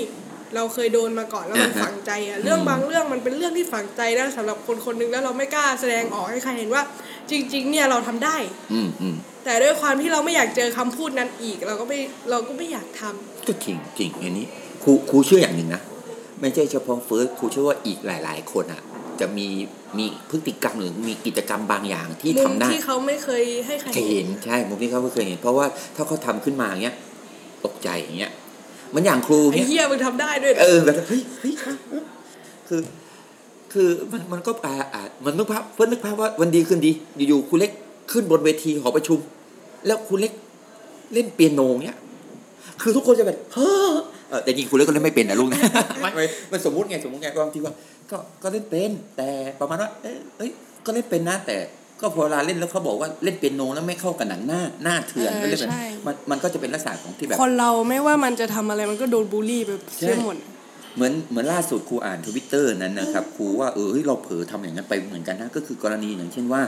[0.55, 6.83] เราเคยโดนมาก่อนแล้วมันอ่าฮะฝังใจอะเรื่องบางเรื่องมันเป็นเรื่องที่ฝังใจนะสำหรับคนคนหนึงแล้วเราไม่กล้าแสดงออกให้ใครเห็นว่า
[7.31, 8.37] จริง ๆ เนี่ยเราทำได้
[8.73, 11.99] อืมอืมแต่ด้วยความที่เราไม่อยากเจอคำพูดนั้นอีก เราก็ไม่
[12.31, 14.47] เราก็ไม่อยากทำก็จริงจริงอันนี้
[14.83, 15.83] ครูครูเชื่ออย่างหนึ่งนะ
[16.41, 18.83] ไม่ใช่เฉพาะเฟิร์สครูเชื่อว่าอีกหลาย ๆ คนอะ
[19.21, 19.49] จะมี
[19.99, 26.97] มีพฤติกรรมหรือมีกิจกรรมบางอย่างที่มุทำมได้ที่เขาไม่เคยให้ใครเคยเห็นใช่มุมที่เขาไม่เคยเห็น เพราะว่าถ้าเขาทำขึ้นมาอย่างเงี้ย
[27.65, 28.40] ตกใจอย่างเงี้ยเห
[28.95, 31.55] มันอย่างครูไอ้เงี้ยเหี้ยมึงทำได้ด้วยนะเออแบบเฮ้ยเฮ้ย
[32.69, 32.81] คือ
[33.73, 36.93] คือมันมันก็อ่าอ่ามันนึกภาพเพื่อนนึกภาพว่าวันดีขึ้นดี
[37.29, 37.71] อยู่ๆครูเล็ก
[38.13, 39.19] ขึ้นบนเวทีหอประชุม
[39.87, 40.33] แล้วครูเล็ก
[41.15, 41.99] เล่นเปียโนเงี้ย
[42.83, 43.93] คือทุกคนจะแบบเฮ้อ
[44.31, 45.61] เออแต่จริงครูเล็กก็เล่นไม่เป็นนะลูกนะ
[46.01, 47.75] ไม่ไม่มันสมมุติไงสมมุติไงก็บางทีว่า
[48.11, 50.51] ก็ก็เล่นเป็น แต่ประมาณว่าเอ้ยเอ้ย
[50.87, 51.57] ก็เล่นเป็นนะแต่
[52.01, 60.37] ก็พอเวลาเล่นแล้วเขาบอกว่าเล่นเปียโนแล้วไม่เข้ากับหนังหน้าหน้าเถื่อนเออก็เล่นแบบใช่มันมันก็จะเป็นลักษณะของที่แบบคนเราไม่ว่ามันจะทำอะไรมันก็โดนบูลลี่ไปเสียหมด
[60.97, 66.61] เหมือนเหมือนล่าสุดครูอ่านทวิตเตอร์นั้นนะครับครูว่าเออเฮ้ยเราเผลอทำอย่างนั้นไปเหมือนกันนะก็คือกรณีอย่างเช่นว่า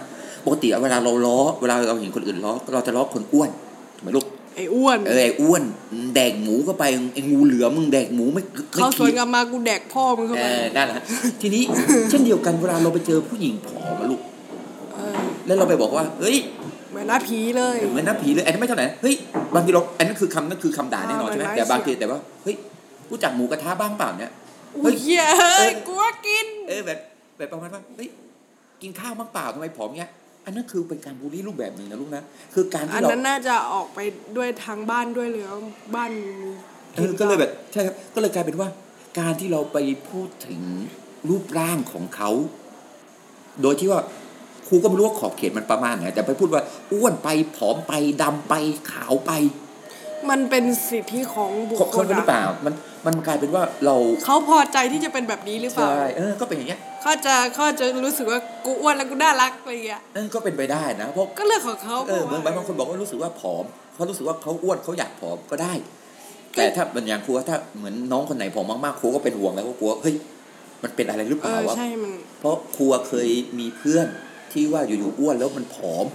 [0.44, 3.50] ปกติเวลาเราล้อเวลาเราเห็นคนอื่นล้อเราจะล้อคนอ้วน
[3.96, 5.62] ถูกไหมลูกไอ้อ้วนเออไอ้อ้วน
[6.14, 8.42] แดกหมูเข้าไปไอ้งูเหลือมมึงแดกหมูไม่
[8.72, 11.00] ไม่เขาสวนคิดกลับมากูแดกพ่อมึงเข้าเอไปอนั่นแหละ
[11.40, 11.62] ทีนี้
[12.10, 14.41] เช่นเดียวกันเวลาเราไปเจอผู้หญิงผอมอะลูกเออ
[15.46, 16.36] แล้วเราไปบอกว่า เฮ้ย
[16.90, 19.14] เหมือนหน้าผีเลยเหมือนน้าผีเลยอันนั้นไม่เท่าไหร่เฮ้ย
[19.54, 22.56] บางทีเราอันนั้นคือคำนั่นคือคำด่าแน่นอนใช่ไหมอ่ามันแต่บางทีไร้เสียงแต่ว่าเฮ้ย
[23.10, 24.32] รู้จักหมูกระทะบ้างเปล่าเนี่ย
[24.76, 26.98] อุ้ยเหี้ยเฮ้ยเออกูว่ากิน เออแบบ
[27.36, 28.08] แบบประมาณว่าเฮ้ย
[28.82, 30.10] กินข้าวบ้างเปล่าทำไมผอมเงี้ย
[30.44, 32.22] อันนั้นคือเป็นการบูลลี่รูปแบบหนึ่งนะลูกนะ
[32.54, 33.98] คือการอัที่นเรานั้นน่าจะออกไป
[34.36, 35.58] ด้วยทางบ้านด้วยหรือว่า
[35.94, 36.26] บ้านมี
[36.96, 38.68] เออก็เลยแบบใช่ครับก็เลยกลายเป็นว่า
[39.18, 39.78] การที่เราไป
[40.08, 40.62] พูดถึง
[41.28, 42.30] รูปร่างของเขา
[43.62, 44.21] โดยที่ว่าค
[44.72, 48.54] รูก็ไม่รู้ว่าขอบเขตมันประมาณไหนแต่ไปพูดว่าอ้วนไปผอมไปดำไป
[48.90, 49.32] ขาวไป
[50.30, 52.74] มันเป็นสิทธิของบุคคนคคนลหรือเปล่า มัน
[53.06, 65.74] มันกลายเป็นว่าเราเขาพอใจที่จะเป็นแบบนี้หรือเปล่าใช่เออก็เป็นอย่างเงี้ยเขาจะเขาจะรู้สึกว่ากูอ้วนแล้วกูน่ารักอะไรอย่างเงี้ยเออก็เป็นไปได้นะเพราะก็เรื่องของเขาเออเหมือนบางคนบอกว่ารู้สึกว่าผอมเขารู้สึกว่าเขาอ้วนเขาอยากผอมก็ได้
[66.56, 70.16] แต่ถ้าเป็นอย่างครูว่าถ้าเหมือนน้องคนไหนผอมมากๆครูก็เป็นห่วงแล้วก็กลัวเฮ้ย
[70.82, 74.06] มันเป็นอะไรหรือเปเอล่าอวะใช่มันเพราะครูเคยมีเพื่อน
[74.52, 76.06] ที่ว่าอยู่ๆอ้วนแล้วมันผอม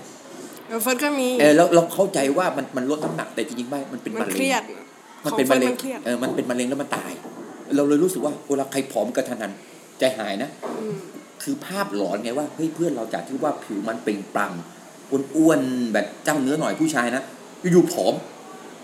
[0.67, 4.63] เออเฟิร์สก็มีเออแล้วเราเข้าใจว่ามันมันลดน้ำหนักแต่จริงๆไม่มันเป็นมันมะเคเร็รียงด
[5.23, 7.11] มันของเป็นเฟิมะร์สเร็งมันเครียดเออมันเป็นมะเร็งแล้วมันตาย
[7.75, 9.51] เราเลยรู้สึกว่าเวลาใครผอมกระทันหัน
[9.99, 10.95] ใจหายนะอืม
[11.43, 14.53] คือภาพหลอนไงว่าเฮ้ยเพื่อนเราจากที่ว่าผิวมันเปล่งปลั่ง
[15.37, 17.23] อ้วนๆแบบเจ้าเนื้อหน่อยผู้ชายนะ
[17.71, 18.13] อยู่ๆผอม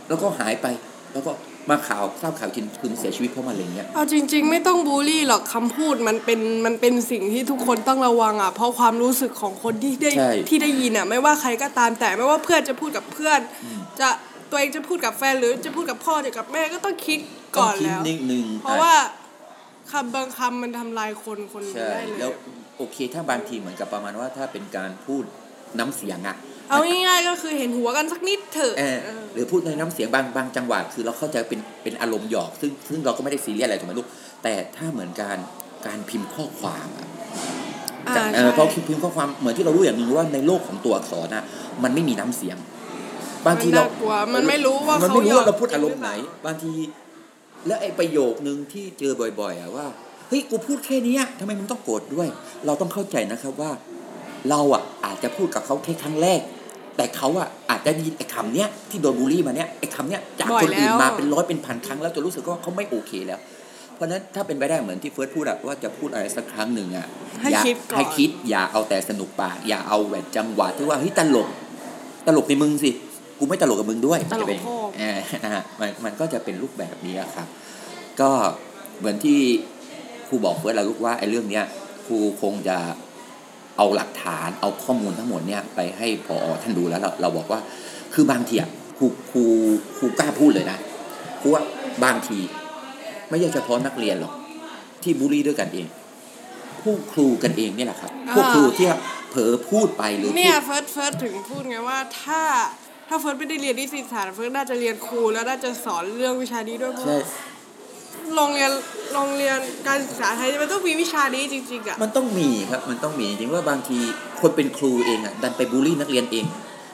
[0.07, 0.67] แล้วก็หายไป
[1.13, 1.31] แล้วก็
[1.69, 13.39] มาข่าวทราบข่าวจริงคือเสียชีวิตเพราะมะเร็งเนี่ยเอาจริง ๆ ไม่ต้องบูลลี่หรอกคำพูดมันเป็นมันเป็นสิ่งที่ทุกคนต้องระวังอะเพราะความรู้สึกของคนที่ได้ใช่ที่ได้ยินอะไม่ว่าใครก็ตามแต่ไม่ว่าเพื่อนจะพูดกับเพื่อน
[13.99, 14.09] จะ
[14.49, 17.19] ตัวเองจะพูดกับแฟนหรือจะพูดกับพ่อหรือกับแม่ก็ต้องคิด
[17.57, 18.93] ก่อนต้งคิดแล้วนิดนึงเพราะว่า
[19.91, 22.31] คำบางคำมันทำลายคนคนหนึ่งใช่ได้เลยแล้ว
[22.77, 25.23] โอเคถ้าบางทีเหมือนกับประมาณว่าถ้าเป็นการพูด
[25.79, 26.37] น้ำเสียงอะ
[26.73, 34.07] เอาง่ายๆก็คือเห็นหัวกันสักนิดเถอะเออเออหรือพูดในน้ำเสียงบางบางจังหวะคือเราเข้าใจเป็นเป็นอารมณ์หยอก ซึ่งซึ่งเราก็ไม่ได้ซีเรียสอะไรถูกไหมลูก
[34.43, 35.37] แต่ถ้าเหมือนการ
[35.87, 37.07] การพิมพ์ข้อความอะ
[38.07, 41.43] อ่าเอใช่อเพราะพิมพ์ข้อความเหมือนที่เรารู้อย่างหนึ่งว่าในโลกของตัวอักษรน่ะ
[41.83, 42.57] มันไม่มีน้ำเสียง
[43.47, 46.71] บางทีเรามันน่ากลัวมันไม่รู้ว่ามันเขาไม่รู้หยอกว่าเราพูดอารมณ์จริงหรือไหนเปล่าบางที
[47.67, 49.87] แล้วไอ้ประโยคนึงที่เจอบ่อยๆอะว่า
[50.27, 52.27] เฮ้ยกูพูดแค่เนี้ยทำไมมึงต้องโกรธด้วย
[52.65, 53.71] เราต้องเข้าใจนะครับว่า
[54.49, 56.39] เราอะอาจจะพูดกับเขาแค่ครั้งแรก
[56.95, 63.39] แต่เขาอะอาจจะได้ยินไอ้คำเนี้ยที่โดนบูลลี่มาเนี้ยไอ้คำเนี้ยจากบ่อยคนอื่นแล้ว มาเป็นร้อยเป็นพันครั้งแล้วจนรู้สึกว่าเขาไม่โอเคแล้ว
[63.95, 67.07] เพราะฉะนั้นถ้าเป็นไปได้เหมือนที่เฟิร์สพูดอะว่าจะพูดอะไรสักครั้งหนึ่งอะ
[67.41, 71.47] ให้อย่าคิดก่อน ให้คิดอย่าเอาแต่สนุกปากอย่าเอาแบบจังหวะที่ว่าเฮ้ยตลก
[72.27, 72.91] ตลกในมึงสิ
[73.39, 77.47] กูไม่ตลกกับมึงด้วยตลกจะเป็นพ่อ เออนะฮะมันมันก็จะเป็นรูปแบบนี้อะครับ
[78.21, 78.31] ก็
[78.99, 79.39] เหมือนที่
[80.27, 81.65] ครูบอกเฟิร์สแล้วลูกว่าไอ้เรื่องเนี้ย
[82.05, 82.77] ครูคงจะ
[83.77, 86.35] เอาหลักฐานเอาข้อมูลทั้งหมดเนี่ยไปให้ ผอ.
[86.61, 87.59] ท่านดูแล้วเราเราบอกว่า
[88.13, 89.43] คือบางทีอะครูครู
[89.97, 90.77] ครูกล้าพูดเลยนะ
[91.41, 91.63] ครูว่า
[92.03, 92.39] บางที
[93.29, 94.33] ไม่ใช่เฉพาะนักเรียนหรอก
[95.03, 95.87] ที่บูลลี่ด้วยกันเอง
[96.81, 98.87] ผู้ครูกันเองเนี่ยแหละครับพวกครูที่
[99.29, 102.41] เผลอพูดไปหรือเนี่พูยดเฟิร์สเฟิร์สถึงพูดไงว่าถ้า
[103.07, 107.17] ถ้าเฟิร์สไม่ได้เรียนนิติศาสตร์เฟิร์สน่าจะเรียนครูแล้วน่าจะสอนเรื่องวิชานี้ด้วยเพราะใช่
[108.35, 108.71] โรงเรียน
[109.13, 113.99] โรงเรียนการศึกษาไทยมันต้องมีวิชานี้จริงๆอะมันต้องมีครับมันต้องมีจริงๆว่าบางที
[114.41, 116.45] คนเป็นครูเองอะดันไปบูลลี่นักเรียนเอง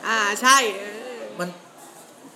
[0.08, 0.84] อ่าใช่เอ
[1.20, 1.50] อมัน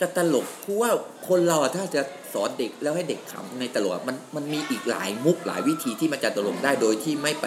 [0.01, 0.91] จะตลกครูว่า
[1.27, 2.01] คนเราอะถ้าจะ
[2.33, 7.45] สอนเด็กแล้วให้เด็กขำในตลกอะมันมันมีอีกหลายมุกหลายวิธีที่มันจะตลกได้โดยที่ไม่ไป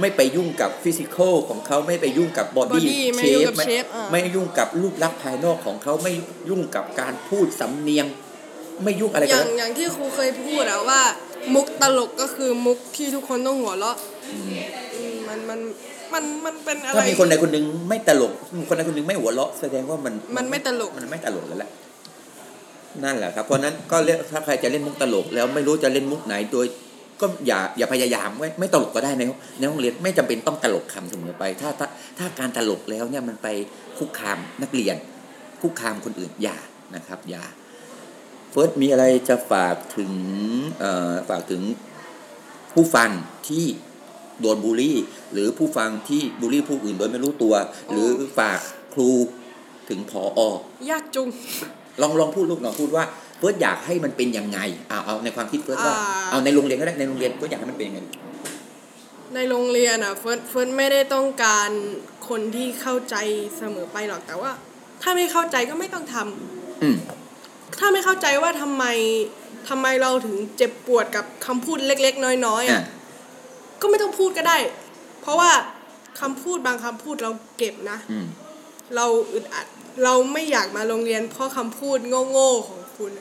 [0.00, 6.12] ไม่ไปยุ่งกับฟิสิกอลของเขาไม่ไปยุ่งกับบอดี้ body ไม่เชยุ่งฟกับไม่ shape อะ ไม่ยุ่งกับรูปลักษณ์ภายนอกของเขาไม่
[6.48, 8.06] ยุ่งกับการพูดสำเนียง
[8.82, 11.00] ไม่ยุ่งอะไรอกัย่านงอย่างที่ครูเคยพูดอะว่า
[11.54, 13.96] มุกตลกก็คือมุกที่ทุกคนต้องหัวเราะ
[14.32, 14.38] อื
[15.14, 15.60] มมันมัน
[16.12, 18.32] มันมันเป็นอะไร ถ้ามีคนใดคนหนึ่งไม่ตลก
[18.68, 21.70] คนใดคนหนึ่งไม่หัวเราะแสดงว่ามันมันไม่ตลก มันไม่ตลกแล้วแหละ
[23.04, 26.66] นั่นแหละครับเพราะฉะนั้นก็เรียกถ้าใครจะเล่นมุกตลก แล้วไม่รู้จะเล่นมุกไหนโดย
[27.20, 29.22] ก็อย่าอย่าพยายามไม่ไม่ตลกก็ได้ใน
[29.58, 31.86] ในห้องเรียนไม่จำเป็นต้องตลกคำเสมอไป ถ้าถ้า
[32.18, 33.48] ถ้าการตลกแล้วเนี่ยมันไป
[33.98, 34.96] คุกคามนักเรียน
[35.62, 36.58] คุกคามคนอื่นอย่า
[36.96, 37.44] นะครับอย่า
[38.54, 40.12] เฟิร์สมีอะไรจะฝากถึง
[40.80, 41.62] เอ่อฝากถึง
[42.74, 43.10] ผู้ฟัง
[43.48, 43.64] ที่
[44.40, 44.98] โดนบูลลี่
[45.32, 47.54] หรือผู้ฟังที่บูลลี่ผู้อื่นโดยไม่รู้ตัว
[47.90, 48.58] หรือฝาก
[48.94, 49.10] ครู
[49.88, 50.42] ถึง ผอ.
[50.88, 51.28] อยากจุง
[52.02, 53.04] ลองลองพูดลูกลองพูดว่า
[53.38, 58.00] เฟิร์สอยากให้มันเป็นยังไงเอาเอาในความคิดเฟิร์สว่าอ่าเอาในโรงเรียนก็ได้ในโรงเรียนเฟิร์สอยากให้มันเป็นยังไง
[59.34, 61.70] ในโรงเรียนอะเฟิร์สเฟิร์สไม่ได้ต้องการ
[62.28, 63.16] คนที่เข้าใจ
[63.56, 64.50] เสมอไปหรอกแต่ว่า
[65.02, 66.96] ถ้าไม่เข้าใจก็ไม่ต้องทำอืม
[67.78, 68.84] ถ้าไม่เข้าใจว่าทำไม
[69.68, 72.82] ทำไมเราถึงเจ็บปวดกับคำพูดเล็ก ๆ น้อยๆอะอะ
[73.80, 74.58] ก็ไม่ต้องพูดก็ได้
[75.22, 75.50] เพราะว่า
[76.20, 78.26] คำพูดบางคำพูดเราเก็บนะอืม
[78.96, 79.66] เราอึดอัด
[80.04, 81.98] เราไม่อยากมาโรงเรียน เพราะคำพูด
[82.30, 83.12] โง่ๆของคุณ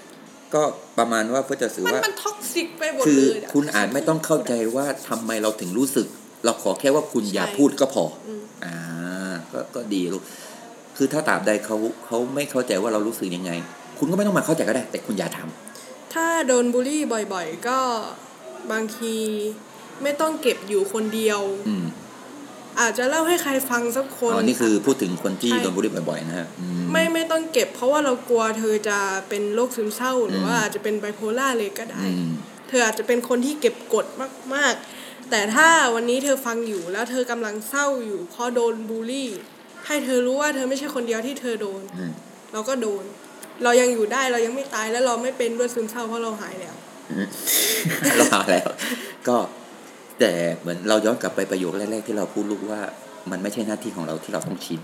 [0.54, 0.64] ก็
[0.98, 6.08] ประมาณว่าเฟิร์สจะสื่อมันว่ามันท็อกซิกไปหมดคือเลยะคุณอาจไม่ต้องเข้าใจว่าทำไมเราถึงรู้สึก
[6.46, 8.76] เราขอแค่ว่าคุณอย่าใช่พูดก็พออมอ่า
[9.52, 10.24] ก็ก็ดีลูก
[10.98, 13.52] คือถ้าตราบใดเขาเขาไม่เข้าใจว่าเรารู้สึกยังไง
[14.00, 17.02] คุณก็ไม่ต้องมาเข้าใจก็ได้ แต่คุณอย่าทำถ้าโดนบูลลี่
[17.34, 17.80] บ่อย ๆ ก็
[18.72, 19.16] บางที
[20.04, 21.86] ไม่ต้องเก็บอยู่คนเดียว อืม
[22.80, 28.98] อาจจะเล่าให้ใครฟังสักคนอ๋อนี่คือพูดถึงคนที่ใช่โดนบูลลี่บ่อยๆนะฮะอืมไม่ไม่ต้องเก็บ เพราะว่าเรากลัวเธอจะ
[29.30, 32.32] เป็นโรคซึมเศร้า หรือว่าอาจจะเป็นไบโพล่าเลยก็ได้อืม
[32.70, 34.06] เธออาจจะเป็นคนที่เก็บกด
[34.54, 39.30] มาก ๆ แต่ถ้าวันนี้เธอฟังอยู่แล้วเธอกำลังเศร้าอยู่เพราะโดนบูลลี่
[39.88, 42.12] ให้เธอรู้ว่าเธอไม่ใช่คนเดียวที่เธอโดนอืม
[42.54, 43.04] เราก็โดน
[43.64, 46.76] เรายังอยู่ได้เรายังไม่ตายแล้วเราไม่เป็นด้วยซึมเศร้าเพราะเราหายแล้ว
[48.18, 48.68] เราหาแล้ว
[49.28, 49.38] ก็
[50.20, 52.82] แต่เหมือนเราย้อนกลับไปประโยคแรกๆที่เราพูดลูกว่า
[53.32, 54.82] มันไม่ใช่หน้าที่ของเราที่เราต้องชิน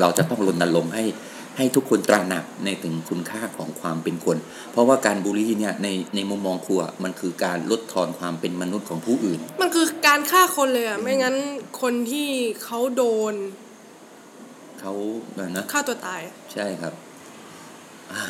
[0.00, 1.04] เราจะต้องรณรงค์ให้
[1.56, 4.36] ให้ทุกคนตระหนักในถึงคุณค่าของความเป็นคน
[4.72, 11.36] เพราะว่าการบูลลี่เนี่ยในในมุมมองครูอะมันคือการลดทอนความเป็นมนุษย์ของผู้อื่น มันคือการฆ่าคนเลยอะ ไม่งั้น
[11.82, 12.28] คนที่
[12.64, 13.34] เขาโดน
[14.80, 14.92] เขา
[15.38, 16.20] อะนะฆ่าตัวตาย
[16.52, 16.92] ใช่ครับ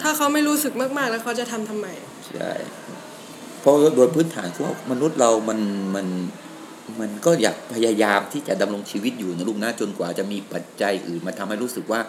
[0.03, 1.87] ถ้าเขาไม่รู้สึกมากๆ แล้วเขาจะทำทำไม
[2.29, 2.51] ใช่
[3.61, 5.59] เพราะโดยพื้นฐานคือว่ามนุษย์เรามัน
[5.95, 6.07] มัน
[7.01, 12.01] มันก็อยากพยายามที่จะดำรงชีวิตอยู่นะลูกนะจนกว่าจะมีปัจจัยอื่นมาทำให้รู้สึกว่า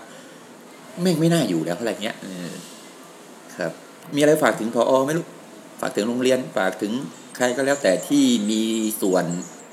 [1.01, 2.51] แม่งไม่น่าอยู่แล้วอะไรเงี้ยเออ
[3.57, 3.71] ครับ
[4.15, 5.27] มีอะไรฝากถึงพออไหมลูก
[5.81, 6.93] ฝากถึงโรงเรียนฝากถึง
[7.35, 8.63] ใครก็แล้วแต่ที่มี
[9.01, 9.25] ส่วน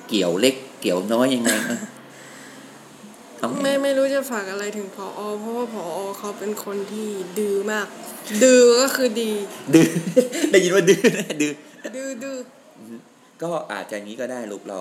[0.09, 1.51] เกี่ยวเล็กเกี่ยวน้อยยังไง
[3.45, 7.87] นะเอาไม่ไม่รู้จะฝากอะไรถึงพออเพราะว่าพออเขาเป็นคนที่ดื้อมาก
[8.43, 9.33] ดื้อก็คือดี
[9.75, 9.89] ดื้อ
[10.51, 11.53] ได้ยินว่าดื้อนะดื้อ
[11.95, 12.37] ดื้อดื้อ
[13.43, 14.81] ก็อาจจะงี้ก็ได้ลูกเรา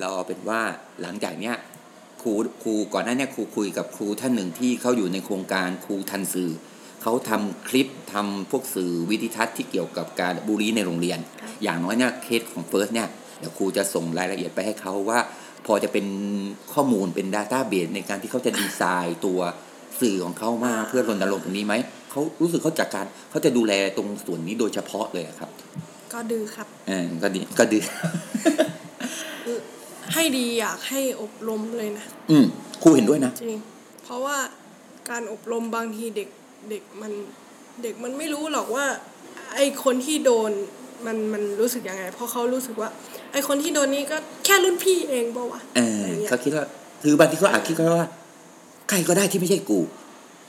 [0.00, 0.60] เราเอาเป็นว่า
[1.02, 1.56] หลังจากเนี้ย
[2.22, 6.50] ครูครูก่อนหน้าเนี้ครูคุยกับครูท่านหนึ่งที่เขาอยู่ในโครงการครูทันสื่อ
[7.02, 11.18] เขาทำคลิปทำพวกสื่อวิดิทัศน์ที่เกี่ยวกับการบูลลี่ในโรงเรียน
[11.62, 15.20] อย่างน้อยเนี่ยเคสของเฟิร์สเนี่ยเดี๋ยวครูจะส่งรายละเอียดไปให้เขาว่า
[15.66, 16.06] พอจะเป็น
[16.74, 19.40] ข้อมูลเป็น Data b a s e ในการที่เขาจะดีไซน์ตัว
[20.00, 21.74] สื่อของเขามาเพื่อรณรงค์ตรงนี้ไหม
[22.10, 25.50] เขารู้สึกเขาจัดการเขาจะดูแลตรงส่วนนี้โดยเฉพาะเลยอะครับ
[26.12, 27.78] ก็ดื้อครับเออก็ดีก็ดี
[30.14, 32.44] ให้ดีอยากให้อบรมเลยนะอืม
[32.82, 33.60] ครูเห็นด้วยนะจริง
[34.04, 34.38] เพราะว่า
[35.10, 36.28] การอบรมบางทีเด็ก
[36.70, 37.12] เด็กมัน
[37.82, 38.86] เด็กมันไม่รู้หรอกว่า
[39.54, 40.50] ไอคนที่โดน
[41.06, 42.88] มันมันรู้สึกยังไง เพราะเขารู้สึกว่า
[43.32, 46.64] ไอคนที่โดนนี่ก็แค่รุ่นพี่เองเปล่าวะเอออะไรเงี้ยเขาคิดว่า
[47.02, 48.06] คือบางทีเขาอาจคิดว่า
[48.90, 49.80] ใครก็ได้ที่ไม่ใช่กู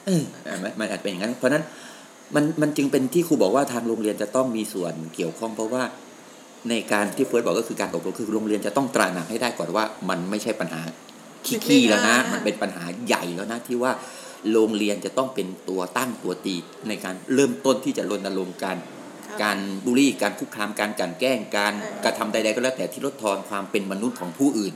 [0.05, 1.63] เออเออมันมันอาจเป็นอย่างนั้น เพราะฉะนั้น
[2.35, 5.83] มันมันจึงเป็นที่ครูบอกว่าทางโรงเรียนจะต้องมีส่วนเกี่ยวข้อง เพราะว่า
[6.69, 10.81] ในการที่เฟิร์สบอกก็คือการอบรมคือโรงเรียนจะต้องตระหนักให้ได้ก่อนว่า มันไม่ใช่ปัญหา
[11.65, 13.91] ขี้ๆแล้วนะ มันเป็นปัญหาใหญ่แล้วนะที่ว่า
[14.51, 16.55] โรงเรียนจะต้องเป็นตัวตั้งตัวตี
[16.87, 18.92] ในการเริ่มต้นที่จะรณรงค์การครับ
[19.41, 24.73] การบูลลี่การคุกคามการกลันแกล้งการเออกระทำใดๆก็แล้วแต่ที่ลดทอนความเป็นมนุษย์ของผู้อื่น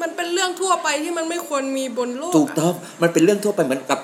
[0.00, 3.98] มันเป็นเรื่องทั่วไปที่มันไม่ควรมีบนโลกถูกอะต้องมันเป็นเรื่องทั่วไปเหมือนกับ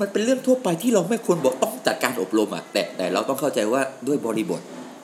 [0.00, 4.60] มันเป็นเรื่องทั่วไปที่เราไม่ควรบอกต้องจัดการอบรมอะแต่แต่เราต้องเข้าใจว่าด้วยบริบท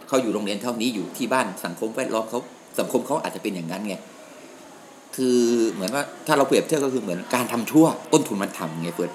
[0.08, 2.40] เขาอยู่โรงเรียนเท่านี้อยู่ที่บ้านสังคมแวดล้อมเขา
[2.78, 3.94] สังคมเขาอาจจะเป็นอย่างนั้นไง
[5.16, 5.38] คือ
[5.72, 9.10] เหมือนว่าถ้าเราเปรียบเทียบก็คือเหมือนการทำชั่วต้นทุนมันทำไงเฟิร์น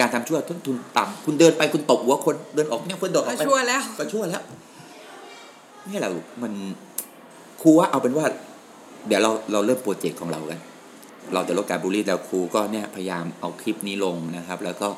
[0.00, 4.42] การทำชั่วต้นทุนต่ำคุณเดินไปคุณตบหัวคนเดินออกเนี่ยเฟิร์นโดดออกก็ไปชั่วแล้วก็ชั่วแล้ว
[5.90, 6.52] นี่แหละลูกมัน
[7.62, 8.26] ครูว่าเอาเป็นว่า
[9.06, 10.60] เดี๋ยวเราเราเริ่มโปรเจกต์ของเรากัน
[11.34, 14.88] เราจะลดการบูลลี่แล้วครูก็เนี่ยพยายามเอาคลิปนี้ลงนะครับ แล้วก็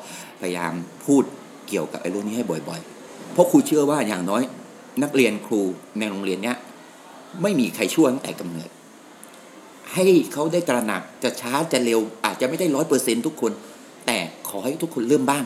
[0.41, 0.73] พยายาม
[1.05, 1.23] พูด
[1.67, 4.43] เกี่ยวกับไอ้เรื่องนี้ให้บ่อยๆ เพราะครูเชื่อว่าอย่างน้อย
[5.03, 5.61] นักเรียนครู
[5.99, 6.57] ในโรงเรียนเนี้ย
[7.41, 8.69] ไม่มีใครชั่วตั้งแต่กำเนิด
[9.93, 13.51] ให้เขาได้ตระหนักจะช้าจะเร็วอาจจะไม่ได้ร้อยเปอร์เซ็นทุกคน
[14.09, 15.43] แต่ขอให้ทุกคนเริ่มบ้าง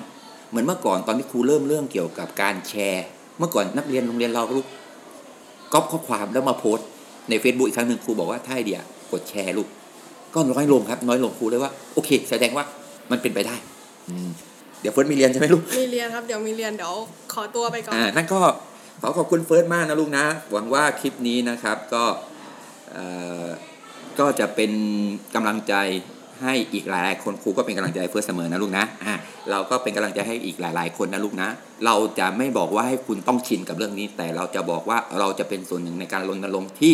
[0.50, 3.06] เหมือนเมื่อก่อนตอนที่ครูเริ่มเรื่องเกี่ยวกับการแชร์
[3.38, 4.68] เมื่อก่อนนักเรียนโรงเรียนเราลูก
[5.74, 6.88] ก๊อปข้อความแล้วมาโพสต์
[7.30, 8.80] ใน Facebook อีกครั้งหนึ่งครูบอกว่าถ้าไอเดีย
[9.12, 9.68] กดแชร์ลูก
[10.34, 12.66] ก็น้อยลงครับ น้อยลงครูเลยว่าโอเค แสดงว่า
[13.12, 13.56] มันเป็นไปได้
[14.10, 14.30] อืม
[14.82, 16.94] เดี๋ยวเฟิร์สมีเรียนใช่ไหมลูกมีเรียนครับเดี๋ยวมีเรียนเดี๋ยว
[17.34, 18.42] ขอตัวไปก่อนอ่านั่นก็
[19.02, 22.04] ขอขอบคุณเฟิร์สมากนะลูกนะ หวังว่าคลิปนี้นะครับก็
[22.92, 23.06] เอ่
[23.44, 23.46] อ
[24.20, 24.72] ก็จะเป็น
[25.36, 25.74] กำลังใจ
[26.44, 29.14] ให้อีกหลาย ๆ คนครูก็เป็นกำลังใจเฟิร์สเสมอนะลูกนะอ่า
[29.52, 31.50] เราก็เป็นกำลังใจให้อีกหลาย ๆ คนนะลูกนะ
[31.86, 36.94] เราจะไม่บอกว่าให้คุณต้องชินกับเรื่องนี้ แต่เราจะบอกว่าเราจะเป็นส่วนหนึ่งในการรณรงค์ที่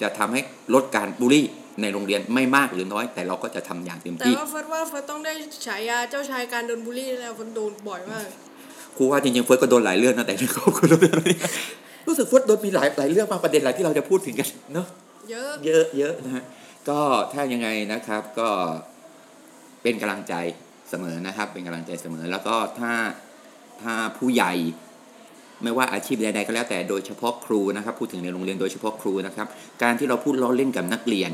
[0.00, 0.40] จะทำให้
[0.74, 1.46] ลดการบูลลี่
[1.82, 5.32] ในโรงเรียนไม่มากหรือน้อย แต่เราก็จะทำอย่างเต็มแต่ที่ว่าเฟิร์สว่าเฟิร์สต้องได้
[5.66, 8.26] ฉายาเจ้าชายการโดนบูลลี่แล้วเฟิร์สโดนบ่อยมาก
[8.96, 11.36] ครูว่าจริงๆเฟิร์สก็โดนหลายเรื่องนะแต่ไม่ขอบคุณเรื่องนี้
[12.06, 14.86] รู้สึกเฟิร์สโดนมีหลายหลายเรื่องมากประเด็นหลายที่เราจะพูดถึงกันเนาะ
[15.30, 16.44] เยอะเยอะเยอะนะฮะ
[16.88, 17.00] ก็
[17.32, 18.48] ถ้ายังไงนะครับก็
[19.82, 20.34] เป็นกำลังใจ
[20.90, 22.92] เสมอนะครับ เป็นกำลังใจเสมอ แล้วก็ถ้า
[23.82, 24.52] ถ้าผู้ใหญ่
[25.62, 29.46] ไม่ว่าอาชีพใดๆก็แล้วแต่โดยเฉพาะครูนะครับ พูดถึงในโรงเรียนโดยเฉพาะครูนะครับ
[29.82, 31.30] การที่เราพูดล้อเล่นกับนักเรียน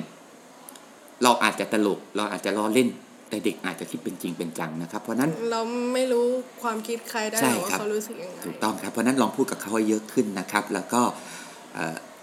[1.22, 2.88] เราอาจจะตลก เราอาจจะล้อเล่น
[3.28, 5.60] แต่เด็กอาจจะคิดเป็นจริงเป็นจังนะครับ เพราะฉะนั้นเรา
[5.94, 6.26] ไม่รู้
[6.62, 11.16] ความคิดใครได้ใช่หรอกว่าครับเขารู้สึกยังไงถูกต้องครับเพราะฉะนั้นลองพูดกับเขาให้เยอะขึ้นนะครับ แล้วก็เอ่อ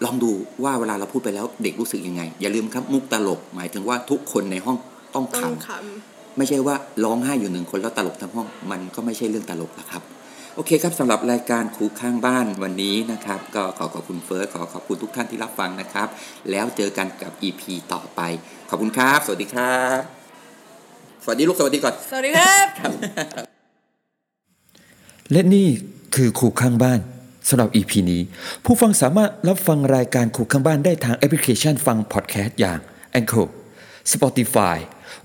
[0.05, 0.31] ลองดู
[0.63, 4.77] ว่าเวลาเราพูดไปแล้วเด็กรู้สึกยังไง อย่าลืมครับมุกตลก หมายถึงว่าทุกคนในห้อง
[5.15, 10.03] ต้องต้ของขำไม่ใช่ว่าร้องไห้อยู่หนึ่งคนแล้วตลกทั้งห้องมันก็ไม่ใช่เรื่องตลกนะครับ
[10.55, 16.07] โอเคครับสำหรับรายการครูข้างบ้านวันนี้นะครับ ก็ขอขอบคุณเฟิร์สขอขอบคุณทุกท่านที่รับฟังนะครับ
[16.51, 18.21] แล้วเจอกันกับ EP ต่อไป
[18.69, 20.01] ขอบคุณครับ สวัสดีครับ
[21.23, 22.67] สวัสดีลูกสวัสดีก่อนำสวัสดีครับ
[25.31, 25.67] และนี่
[26.15, 26.99] คือครูข้างบ้าน
[27.49, 28.21] สำหรับ EP นี้
[28.65, 32.79] ผู้ฟังสามารถรับฟังรายการครูข้างบ้านได้ทางแอปพลิเคชันฟังพอดแคสต์อย่าง
[33.19, 33.47] Anchor
[34.13, 34.77] Spotify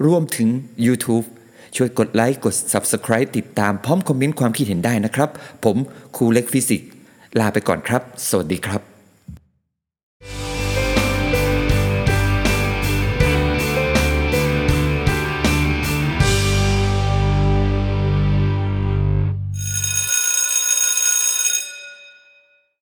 [0.07, 0.49] รวมถึง
[0.87, 1.25] YouTube
[1.77, 5.31] ช่วยกดไลค์กด Subscribe ติดตามพร้อมคอมเมนต์ความคิดเห็นได้นะครับ
[5.65, 5.77] ผม
[6.17, 6.89] ครูเล็กฟิสิกส์
[7.41, 8.94] ลาไปก่อนครับ สวัสดีครับ